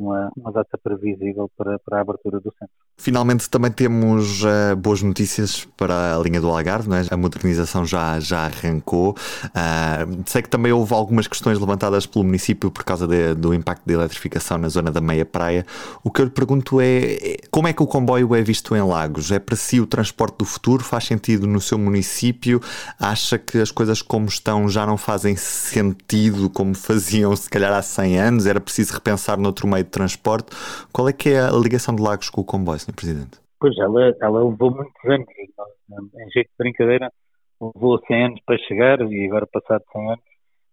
[0.00, 2.74] uma, uma data previsível para, para a abertura do centro.
[2.96, 7.06] Finalmente também temos uh, boas notícias para a linha do Algarve, não é?
[7.10, 9.16] a modernização já, já arrancou.
[9.44, 13.86] Uh, sei que também houve algumas questões levantadas pelo município por causa de, do impacto
[13.86, 15.64] da eletrificação na zona da meia praia.
[16.04, 19.30] O que eu lhe pergunto é como é que o comboio é visto em Lagos?
[19.30, 20.84] É para si o transporte do futuro?
[20.84, 22.60] Faz sentido no seu município?
[22.98, 27.80] Acha que as coisas como estão já não fazem sentido como faziam se calhar há
[27.80, 28.46] 100 anos?
[28.46, 30.50] Era preciso repensar noutro meio de transporte?
[30.92, 32.79] Qual é que é a ligação de Lagos com o comboio?
[32.79, 32.94] Sr.
[32.94, 33.40] Presidente?
[33.59, 37.12] Pois, ela, ela levou muitos anos, em jeito de brincadeira,
[37.61, 40.24] levou 100 anos para chegar e agora, passado 100 anos,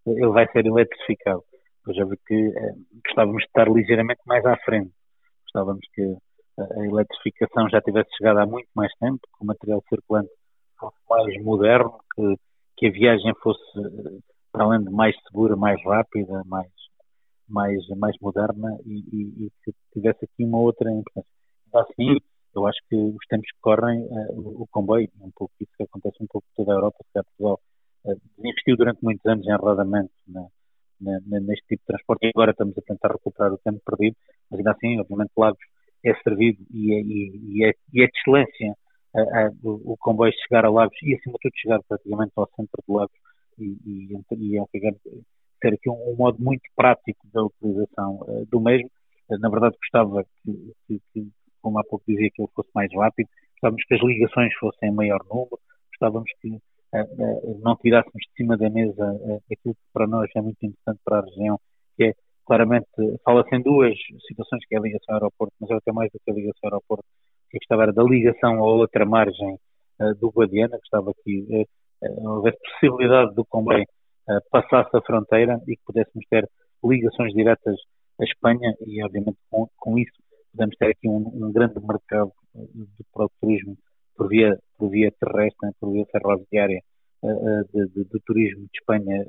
[0.07, 1.43] ele vai ser eletrificado.
[1.83, 2.73] Pois já vi que eh,
[3.05, 4.91] gostávamos de estar ligeiramente mais à frente.
[5.43, 6.17] Gostávamos que
[6.59, 10.29] a eletrificação já tivesse chegado há muito mais tempo, que o material circulante
[10.79, 12.35] fosse mais moderno, que,
[12.77, 14.19] que a viagem fosse, eh,
[14.51, 16.71] para além de mais segura, mais rápida, mais,
[17.47, 21.29] mais, mais moderna e, e, e que tivesse aqui uma outra importância.
[21.73, 22.17] Assim,
[22.55, 26.17] eu acho que os tempos que correm, uh, o comboio, um pouco isso que acontece
[26.21, 27.59] um pouco em toda a Europa, se Portugal
[28.05, 30.47] uh, investiu durante muitos anos erradamente na,
[30.99, 34.17] na, neste tipo de transporte e agora estamos a tentar recuperar o tempo perdido,
[34.49, 35.59] mas ainda assim, obviamente, Lagos
[36.03, 38.73] é servido e é, e, é, e é de excelência
[39.13, 42.83] uh, o, o, comboio chegar a Lagos e, acima de tudo, chegar praticamente ao centro
[42.87, 43.15] de Lagos
[43.59, 44.61] e, e, e é
[45.59, 48.89] ter aqui um, um, modo muito prático da utilização do mesmo.
[49.29, 51.27] na verdade, gostava que, que, que
[51.61, 54.93] como há pouco dizia, que ele fosse mais rápido, gostávamos que as ligações fossem em
[54.93, 55.59] maior número,
[55.91, 56.59] gostávamos que uh,
[56.93, 60.99] uh, não tirássemos de cima da mesa uh, aquilo que para nós é muito importante
[61.03, 61.59] para a região,
[61.97, 62.13] que é
[62.45, 62.87] claramente,
[63.25, 63.93] fala-se em duas
[64.25, 66.61] situações, que é a ligação ao aeroporto, mas é até mais do que a ligação
[66.63, 67.05] ao aeroporto,
[67.49, 69.59] que gostava era da ligação a outra margem
[70.19, 71.67] do Guadiana, que estava aqui,
[72.19, 73.83] houvesse possibilidade do comboio
[74.51, 76.49] passasse a fronteira e que pudéssemos ter
[76.83, 77.75] ligações diretas
[78.19, 80.11] à Espanha e, obviamente, com, com isso
[80.51, 83.77] podemos ter aqui um, um grande mercado de, para o turismo
[84.15, 86.81] por via, por via terrestre, por via ferroviária
[87.73, 89.23] de, de, de, turismo de Espanha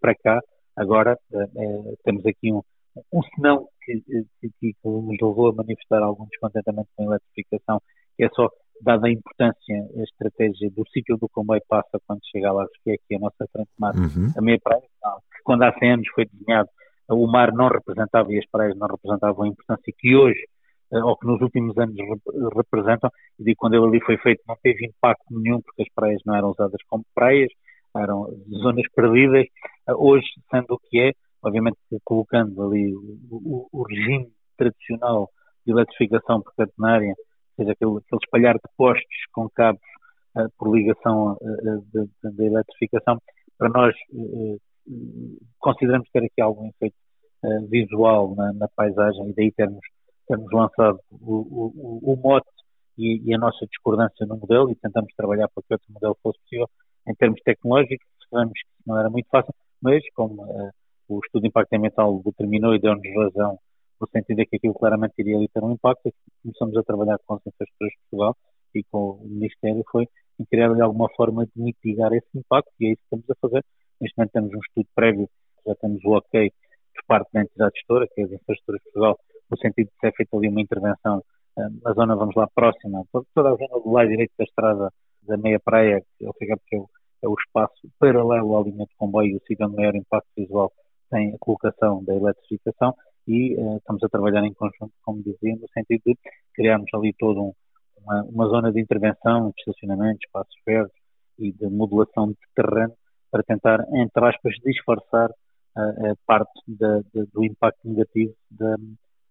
[0.00, 0.40] para cá.
[0.76, 1.16] Agora
[2.04, 2.62] temos aqui um,
[3.12, 4.02] um senão que,
[4.40, 7.80] que, que, nos levou a manifestar algum descontentamento com a eletrificação,
[8.16, 8.48] que é só
[8.80, 12.94] dada a importância, a estratégia do sítio do comboio passa quando chega lá, que é
[12.94, 14.32] aqui a nossa frente mar, uhum.
[14.36, 16.68] a meia praia, que quando há 100 anos foi desenhado,
[17.08, 20.44] o mar não representava e as praias não representavam a importância que hoje
[20.92, 21.96] eh, ou que nos últimos anos
[22.54, 26.20] representam, e digo, quando ele ali foi feito não teve impacto nenhum porque as praias
[26.24, 27.50] não eram usadas como praias,
[27.96, 28.26] eram
[28.62, 29.46] zonas perdidas,
[29.88, 35.30] eh, hoje sendo o que é, obviamente colocando ali o, o regime tradicional
[35.66, 37.14] de eletrificação por catenária,
[37.62, 39.80] seja, aquele, aquele espalhar de postes com cabos
[40.56, 41.36] por ligação
[42.22, 43.20] da eletrificação,
[43.58, 43.94] para nós
[45.58, 46.96] consideramos ter aqui algum efeito
[47.68, 49.80] visual na, na, paisagem e daí termos,
[50.26, 52.48] termos lançado o, o, o mote
[52.96, 56.38] e, e, a nossa discordância no modelo e tentamos trabalhar para que outro modelo fosse
[56.40, 56.68] possível
[57.06, 60.70] em termos tecnológicos, sabemos que não era muito fácil, mas como uh,
[61.08, 63.58] o estudo de impacto ambiental determinou e deu-nos razão
[64.02, 67.18] no sentido de que aquilo claramente iria ali ter um impacto, é começamos a trabalhar
[67.24, 68.36] com as infraestruturas de Portugal
[68.74, 70.08] e com o Ministério foi
[70.40, 73.34] em criar de alguma forma de mitigar esse impacto e é isso que estamos a
[73.40, 73.64] fazer.
[74.00, 75.28] Neste momento temos um estudo prévio,
[75.64, 76.50] já temos o ok
[76.94, 80.12] por parte da entidade gestora, que é as infraestruturas de Portugal, no sentido de ser
[80.16, 81.18] feita ali uma intervenção
[81.56, 84.90] uh, na zona, vamos lá, próxima, toda a zona do lado direito da estrada
[85.22, 86.76] da meia praia, que fica porque
[87.22, 90.72] é o espaço paralelo à linha de comboio o sítio onde maior impacto visual
[91.08, 92.92] tem a colocação da eletrificação
[93.26, 96.18] e uh, estamos a trabalhar em conjunto, como dizia, no sentido de
[96.54, 97.52] criarmos ali toda um,
[97.98, 100.94] uma, uma, zona de intervenção, de estacionamento, espaços verdes
[101.38, 102.94] e de modulação de terreno
[103.30, 108.76] para tentar, entre aspas, disfarçar uh, parte da, de, do impacto negativo da,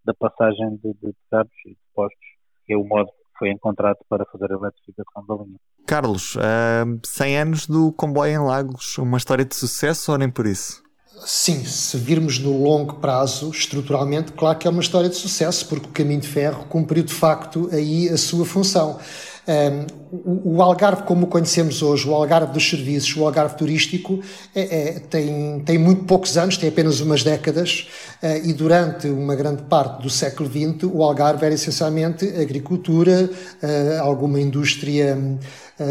[0.05, 2.27] da passagem de, de cabos e de postos,
[2.65, 5.59] que é o modo que foi encontrado para fazer a eletrificação da linha.
[5.85, 10.45] Carlos, uh, 100 anos do comboio em Lagos, uma história de sucesso ou nem por
[10.45, 10.81] isso?
[11.25, 15.87] Sim, se virmos no longo prazo, estruturalmente, claro que é uma história de sucesso, porque
[15.87, 18.99] o caminho de ferro cumpriu de facto aí a sua função.
[19.47, 24.19] Um, o Algarve, como o conhecemos hoje, o Algarve dos serviços, o Algarve turístico,
[24.53, 27.87] é, é, tem, tem muito poucos anos, tem apenas umas décadas,
[28.21, 33.29] uh, e durante uma grande parte do século XX, o Algarve era essencialmente agricultura,
[33.63, 35.17] uh, alguma indústria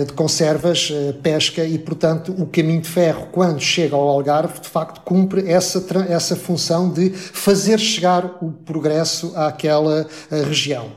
[0.06, 5.00] de conservas, pesca, e portanto o caminho de ferro, quando chega ao Algarve, de facto
[5.00, 10.90] cumpre essa, essa função de fazer chegar o progresso àquela região.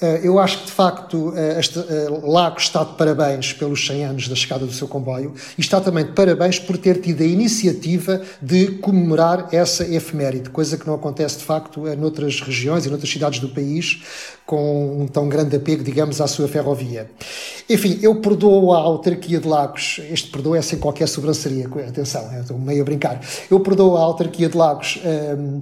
[0.00, 4.04] Eh, eu acho que, de facto, eh, este eh, Lago está de parabéns pelos 100
[4.04, 7.26] anos da chegada do seu comboio e está também de parabéns por ter tido a
[7.26, 13.10] iniciativa de comemorar essa efeméride, coisa que não acontece, de facto, noutras regiões e noutras
[13.10, 14.02] cidades do país,
[14.50, 17.08] com um tão grande apego, digamos, à sua ferrovia.
[17.68, 22.58] Enfim, eu perdoo a autarquia de Lagos, este perdoo é sem qualquer sobranceria, atenção, estou
[22.58, 23.20] meio a brincar.
[23.48, 24.98] Eu perdoo a autarquia de Lagos
[25.38, 25.60] um,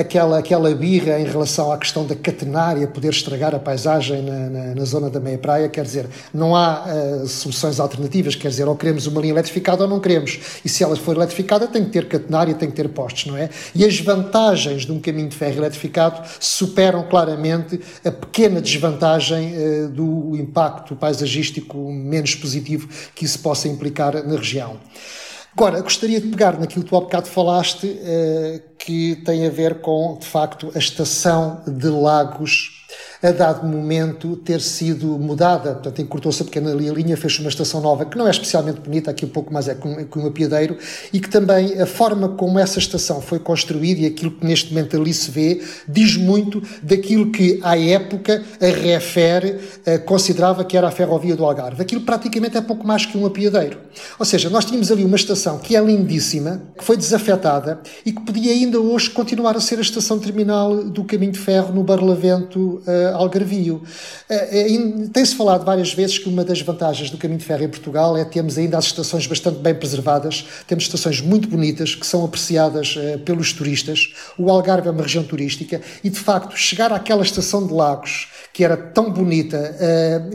[0.00, 4.74] aquela, aquela birra em relação à questão da catenária poder estragar a paisagem na, na,
[4.74, 8.74] na zona da meia praia, quer dizer, não há uh, soluções alternativas, quer dizer, ou
[8.74, 10.40] queremos uma linha eletrificada ou não queremos.
[10.64, 13.48] E se ela for eletrificada, tem que ter catenária, tem que ter postos, não é?
[13.76, 19.88] E as vantagens de um caminho de ferro eletrificado superam claramente a pequena desvantagem uh,
[19.88, 24.78] do impacto paisagístico menos positivo que isso possa implicar na região.
[25.56, 29.80] Agora, gostaria de pegar naquilo que tu há bocado falaste, uh, que tem a ver
[29.80, 32.84] com, de facto, a estação de Lagos
[33.24, 38.04] a dado momento ter sido mudada, portanto encurtou-se a pequena linha, fez uma estação nova
[38.04, 40.76] que não é especialmente bonita, aqui um pouco mais é como, um apiadeiro,
[41.10, 44.94] e que também a forma como essa estação foi construída e aquilo que neste momento
[44.98, 50.88] ali se vê, diz muito daquilo que à época a Refer eh, considerava que era
[50.88, 51.80] a ferrovia do Algarve.
[51.80, 53.78] Aquilo praticamente é pouco mais que um apiadeiro.
[54.18, 58.20] Ou seja, nós tínhamos ali uma estação que é lindíssima, que foi desafetada e que
[58.20, 62.82] podia ainda hoje continuar a ser a estação terminal do caminho de ferro no Barlavento
[62.86, 63.82] uh, Algarvio.
[64.28, 67.68] Eh, eh, tem-se falado várias vezes que uma das vantagens do caminho de ferro em
[67.68, 72.24] Portugal é termos ainda as estações bastante bem preservadas, temos estações muito bonitas que são
[72.24, 74.14] apreciadas eh, pelos turistas.
[74.38, 78.64] O Algarve é uma região turística e, de facto, chegar àquela estação de Lagos, que
[78.64, 79.76] era tão bonita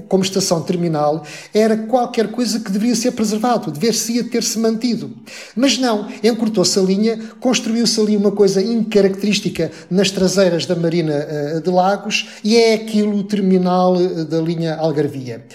[0.09, 1.23] como estação terminal,
[1.53, 5.11] era qualquer coisa que deveria ser preservado, deveria ter-se mantido.
[5.55, 11.69] Mas não, encurtou-se a linha, construiu-se ali uma coisa incaracterística nas traseiras da Marina de
[11.69, 15.45] Lagos e é aquilo o terminal eh, da linha Algarvia.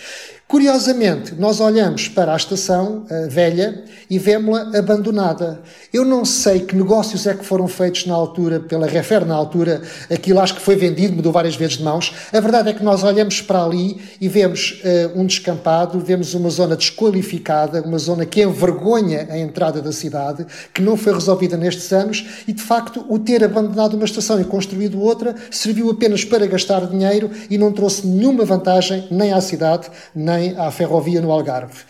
[0.47, 5.63] Curiosamente, nós olhamos para a estação a velha e vemos-la abandonada.
[5.91, 9.81] Eu não sei que negócios é que foram feitos na altura, pela Refer na altura,
[10.13, 12.15] aquilo acho que foi vendido, mudou várias vezes de mãos.
[12.31, 16.51] A verdade é que nós olhamos para ali e vemos uh, um descampado, vemos uma
[16.51, 21.91] zona desqualificada, uma zona que envergonha a entrada da cidade, que não foi resolvida nestes
[21.91, 26.47] anos e, de facto, o ter abandonado uma estação e construído outra serviu apenas para
[26.47, 31.31] gastar dinheiro e não trouxe nenhuma vantagem nem à cidade, nem nem à ferrovia no
[31.31, 31.85] Algarve.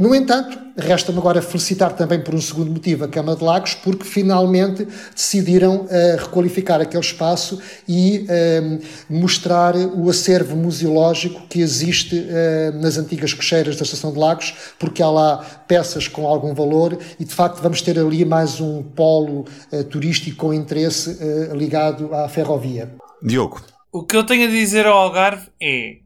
[0.00, 4.02] No entanto, resta-me agora felicitar também por um segundo motivo a Câmara de Lagos, porque
[4.02, 8.80] finalmente decidiram uh, requalificar aquele espaço e uh,
[9.10, 15.02] mostrar o acervo museológico que existe uh, nas antigas cocheiras da Estação de Lagos, porque
[15.02, 15.36] há lá
[15.68, 19.44] peças com algum valor e de facto vamos ter ali mais um polo
[19.90, 21.18] turístico com interesse
[21.54, 22.90] ligado à ferrovia.
[23.22, 23.60] Diogo.
[23.92, 25.96] O que eu tenho a dizer ao Algarve é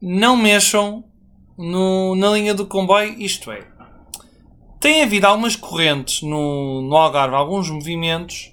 [0.00, 1.04] não mexam
[1.56, 3.66] no, na linha do comboio, isto é,
[4.80, 8.52] tem havido algumas correntes no, no Algarve, alguns movimentos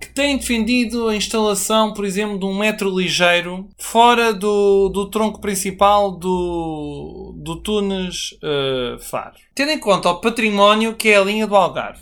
[0.00, 5.40] que têm defendido a instalação, por exemplo, de um metro ligeiro fora do, do tronco
[5.40, 9.34] principal do, do Tunes uh, Faro.
[9.54, 12.00] Tendo em conta o património que é a linha do Algarve,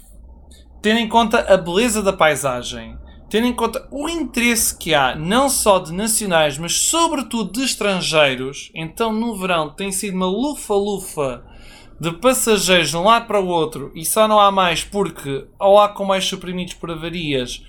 [0.83, 2.97] tendo em conta a beleza da paisagem,
[3.29, 8.71] tendo em conta o interesse que há não só de nacionais, mas sobretudo de estrangeiros,
[8.75, 11.45] então no verão tem sido uma lufa-lufa
[12.01, 15.81] de passageiros de um lado para o outro e só não há mais porque ou
[15.81, 17.63] há com mais suprimidos por avarias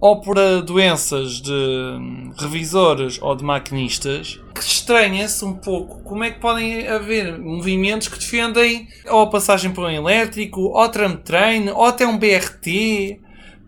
[0.00, 6.30] ou por doenças de hum, revisores ou de maquinistas, que estranha-se um pouco como é
[6.30, 11.86] que podem haver movimentos que defendem ou a passagem por um elétrico, ou tram-train, ou
[11.86, 13.20] até um BRT,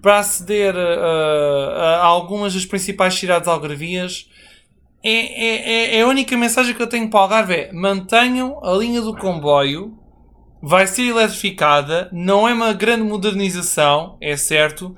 [0.07, 4.31] para aceder a, a, algumas das principais cidades algarvias.
[5.03, 8.65] É, é, é, é, a única mensagem que eu tenho para o Algarve é mantenham
[8.65, 9.99] a linha do comboio,
[10.63, 14.97] vai ser eletrificada, não é uma grande modernização, é certo,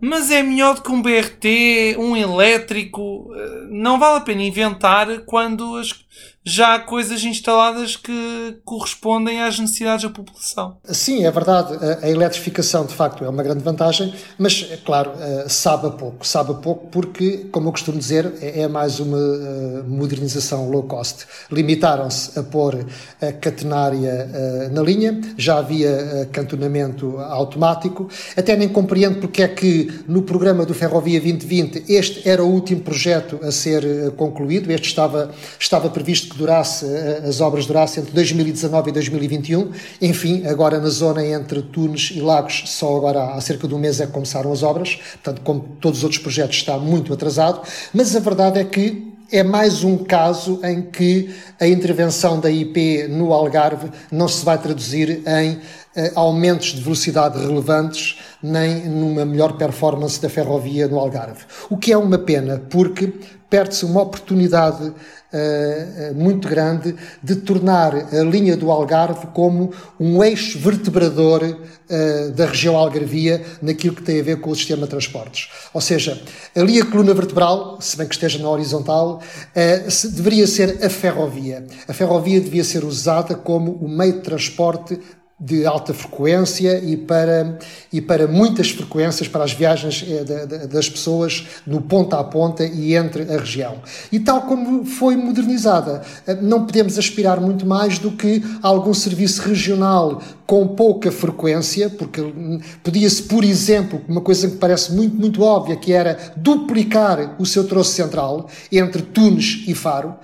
[0.00, 3.30] mas é melhor do que um BRT, um elétrico.
[3.36, 6.01] Eh, não vale a pena inventar quando as,
[6.44, 10.76] já há coisas instaladas que correspondem às necessidades da população.
[10.84, 11.78] Sim, é verdade.
[12.02, 16.26] A eletrificação, de facto, é uma grande vantagem, mas, é claro, eh, sabe a pouco.
[16.26, 20.82] Sabe a pouco porque, como eu costumo dizer, é, é mais uma eh, modernização low
[20.82, 21.26] cost.
[21.50, 22.86] Limitaram-se a pôr
[23.20, 28.08] a catenária eh, na linha, já havia cantonamento automático.
[28.36, 32.80] Até nem compreendo porque é que no programa do Ferrovia 2020 este era o último
[32.80, 38.14] projeto a ser concluído, este estava, estava previsto que durasse, eh, as obras durassem entre
[38.14, 39.70] 2019 e 2021.
[40.00, 44.00] Enfim, agora na zona entre Tunes e Lagos, só agora há cerca de um mês
[44.00, 47.62] é que começaram as obras, portanto, como todos os outros projetos, está muito atrasado,
[47.94, 53.08] mas a verdade é que é mais um caso em que a intervenção da IP
[53.08, 55.58] no Algarve não se vai traduzir em
[55.96, 61.44] eh, aumentos de velocidade relevantes nem numa melhor performance da ferrovia no Algarve.
[61.70, 63.14] O que é uma pena, porque
[63.52, 70.58] perde-se uma oportunidade uh, muito grande de tornar a linha do Algarve como um eixo
[70.58, 75.50] vertebrador uh, da região algarvia naquilo que tem a ver com o sistema de transportes.
[75.74, 76.18] Ou seja,
[76.56, 80.88] ali a coluna vertebral, se bem que esteja na horizontal, uh, se, deveria ser a
[80.88, 81.66] ferrovia.
[81.86, 84.98] A ferrovia devia ser usada como o meio de transporte
[85.44, 87.58] de alta frequência e para,
[87.92, 92.94] e para muitas frequências, para as viagens eh, das pessoas no ponta a ponta e
[92.94, 93.78] entre a região.
[94.12, 99.42] E tal como foi modernizada, eh, não podemos aspirar muito mais do que algum serviço
[99.42, 105.42] regional com pouca frequência, porque hum, podia-se, por exemplo, uma coisa que parece muito, muito
[105.42, 110.14] óbvia, que era duplicar o seu troço central entre Tunes e Faro,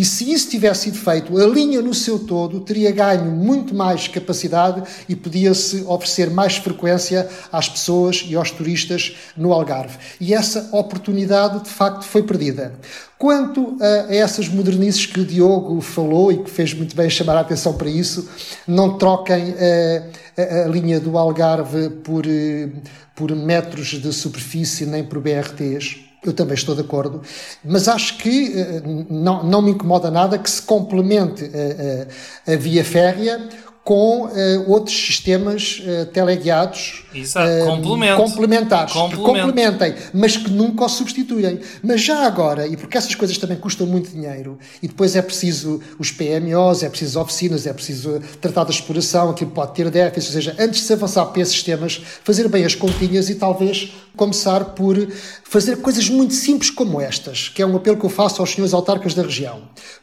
[0.00, 4.08] e se isso tivesse sido feito, a linha no seu todo teria ganho muito mais
[4.08, 9.98] capacidade e podia-se oferecer mais frequência às pessoas e aos turistas no Algarve.
[10.18, 12.72] E essa oportunidade, de facto, foi perdida.
[13.18, 17.40] Quanto a essas modernices que o Diogo falou e que fez muito bem chamar a
[17.40, 18.26] atenção para isso,
[18.66, 20.02] não troquem eh,
[20.34, 22.70] a, a linha do Algarve por, eh,
[23.14, 27.22] por metros de superfície nem por BRTs eu também estou de acordo,
[27.64, 32.06] mas acho que eh, não, não me incomoda nada que se complemente a, eh,
[32.46, 33.48] a, eh, a via férrea
[33.82, 41.60] com uh, outros sistemas uh, teleguiados uh, complementares, que complementem, mas que nunca o substituem.
[41.82, 45.80] Mas já agora, e porque essas coisas também custam muito dinheiro, e depois é preciso
[45.98, 50.34] os PMOs, é preciso oficinas, é preciso tratar da exploração, aquilo pode ter déficit, ou
[50.34, 54.66] seja, antes de se avançar para esses sistemas, fazer bem as continhas e talvez começar
[54.66, 54.96] por
[55.42, 58.74] fazer coisas muito simples como estas, que é um apelo que eu faço aos senhores
[58.74, 59.62] autarcas da região.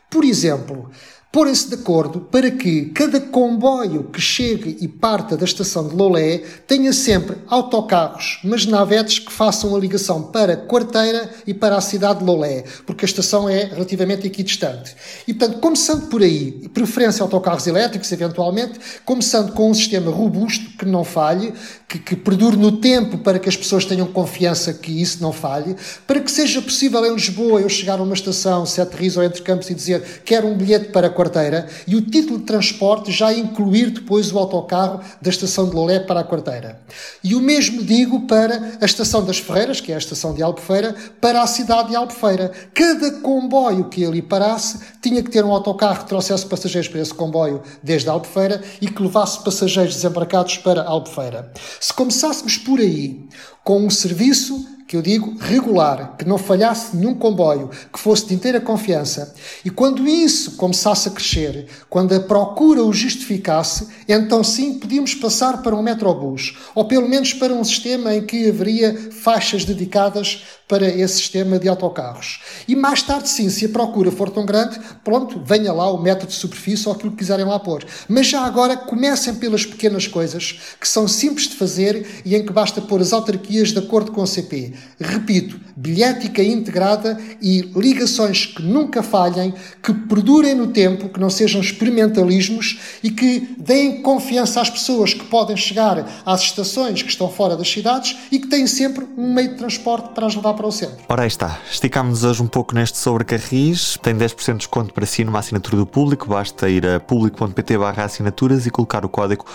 [0.09, 0.89] Por exemplo,
[1.31, 6.41] porem-se de acordo para que cada comboio que chegue e parta da estação de Lolé
[6.65, 12.19] tenha sempre autocarros, mas navetes que façam a ligação para Quarteira e para a cidade
[12.19, 14.95] de Lolé, porque a estação é relativamente equidistante.
[15.27, 20.85] E, portanto, começando por aí, preferência autocarros elétricos, eventualmente, começando com um sistema robusto, que
[20.85, 21.53] não falhe,
[21.87, 25.75] que, que perdure no tempo para que as pessoas tenham confiança que isso não falhe,
[26.05, 29.41] para que seja possível em Lisboa eu chegar a uma estação, se aterrizo ou entre
[29.41, 33.89] campos e dizer quero um bilhete para quarteira e o título de transporte já incluir
[33.89, 36.79] depois o autocarro da estação de Lolé para a quarteira.
[37.23, 40.95] E o mesmo digo para a estação das Ferreiras, que é a estação de Albufeira,
[41.19, 42.51] para a cidade de Albufeira.
[42.73, 47.13] Cada comboio que ali parasse tinha que ter um autocarro que trouxesse passageiros para esse
[47.13, 51.51] comboio desde Albufeira e que levasse passageiros desembarcados para Albufeira.
[51.79, 53.27] Se começássemos por aí,
[53.63, 58.33] com um serviço que eu digo regular, que não falhasse nenhum comboio, que fosse de
[58.33, 59.35] inteira confiança.
[59.65, 65.61] E quando isso começasse a crescer, quando a procura o justificasse, então sim podíamos passar
[65.61, 70.85] para um metrobus, ou pelo menos para um sistema em que haveria faixas dedicadas para
[70.85, 72.41] esse sistema de autocarros.
[72.67, 76.27] E mais tarde, sim, se a procura for tão grande, pronto, venha lá o metro
[76.27, 77.85] de superfície ou aquilo que quiserem lá pôr.
[78.09, 82.51] Mas já agora comecem pelas pequenas coisas que são simples de fazer e em que
[82.51, 84.73] basta pôr as autarquias de acordo com o CP.
[84.99, 91.61] Repito, bilhética integrada e ligações que nunca falhem, que perdurem no tempo, que não sejam
[91.61, 97.55] experimentalismos e que deem confiança às pessoas que podem chegar às estações que estão fora
[97.55, 100.71] das cidades e que têm sempre um meio de transporte para as levar para o
[100.71, 100.97] centro.
[101.07, 105.05] Ora aí está, esticámos hoje um pouco neste sobre Carris, tem 10% de desconto para
[105.05, 109.45] si numa assinatura do público, basta ir a público.pt barra assinaturas e colocar o código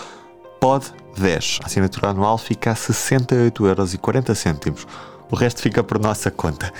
[0.59, 1.59] POD10.
[1.61, 4.85] A assinatura anual fica a 68,40€.
[5.29, 6.71] O resto fica por nossa conta.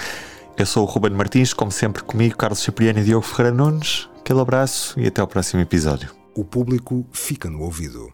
[0.55, 4.07] Eu sou o Ruben Martins, como sempre comigo, Carlos Cipriano e Diogo Ferreira Nunes.
[4.19, 6.11] Aquele abraço e até ao próximo episódio.
[6.35, 8.11] O público fica no ouvido.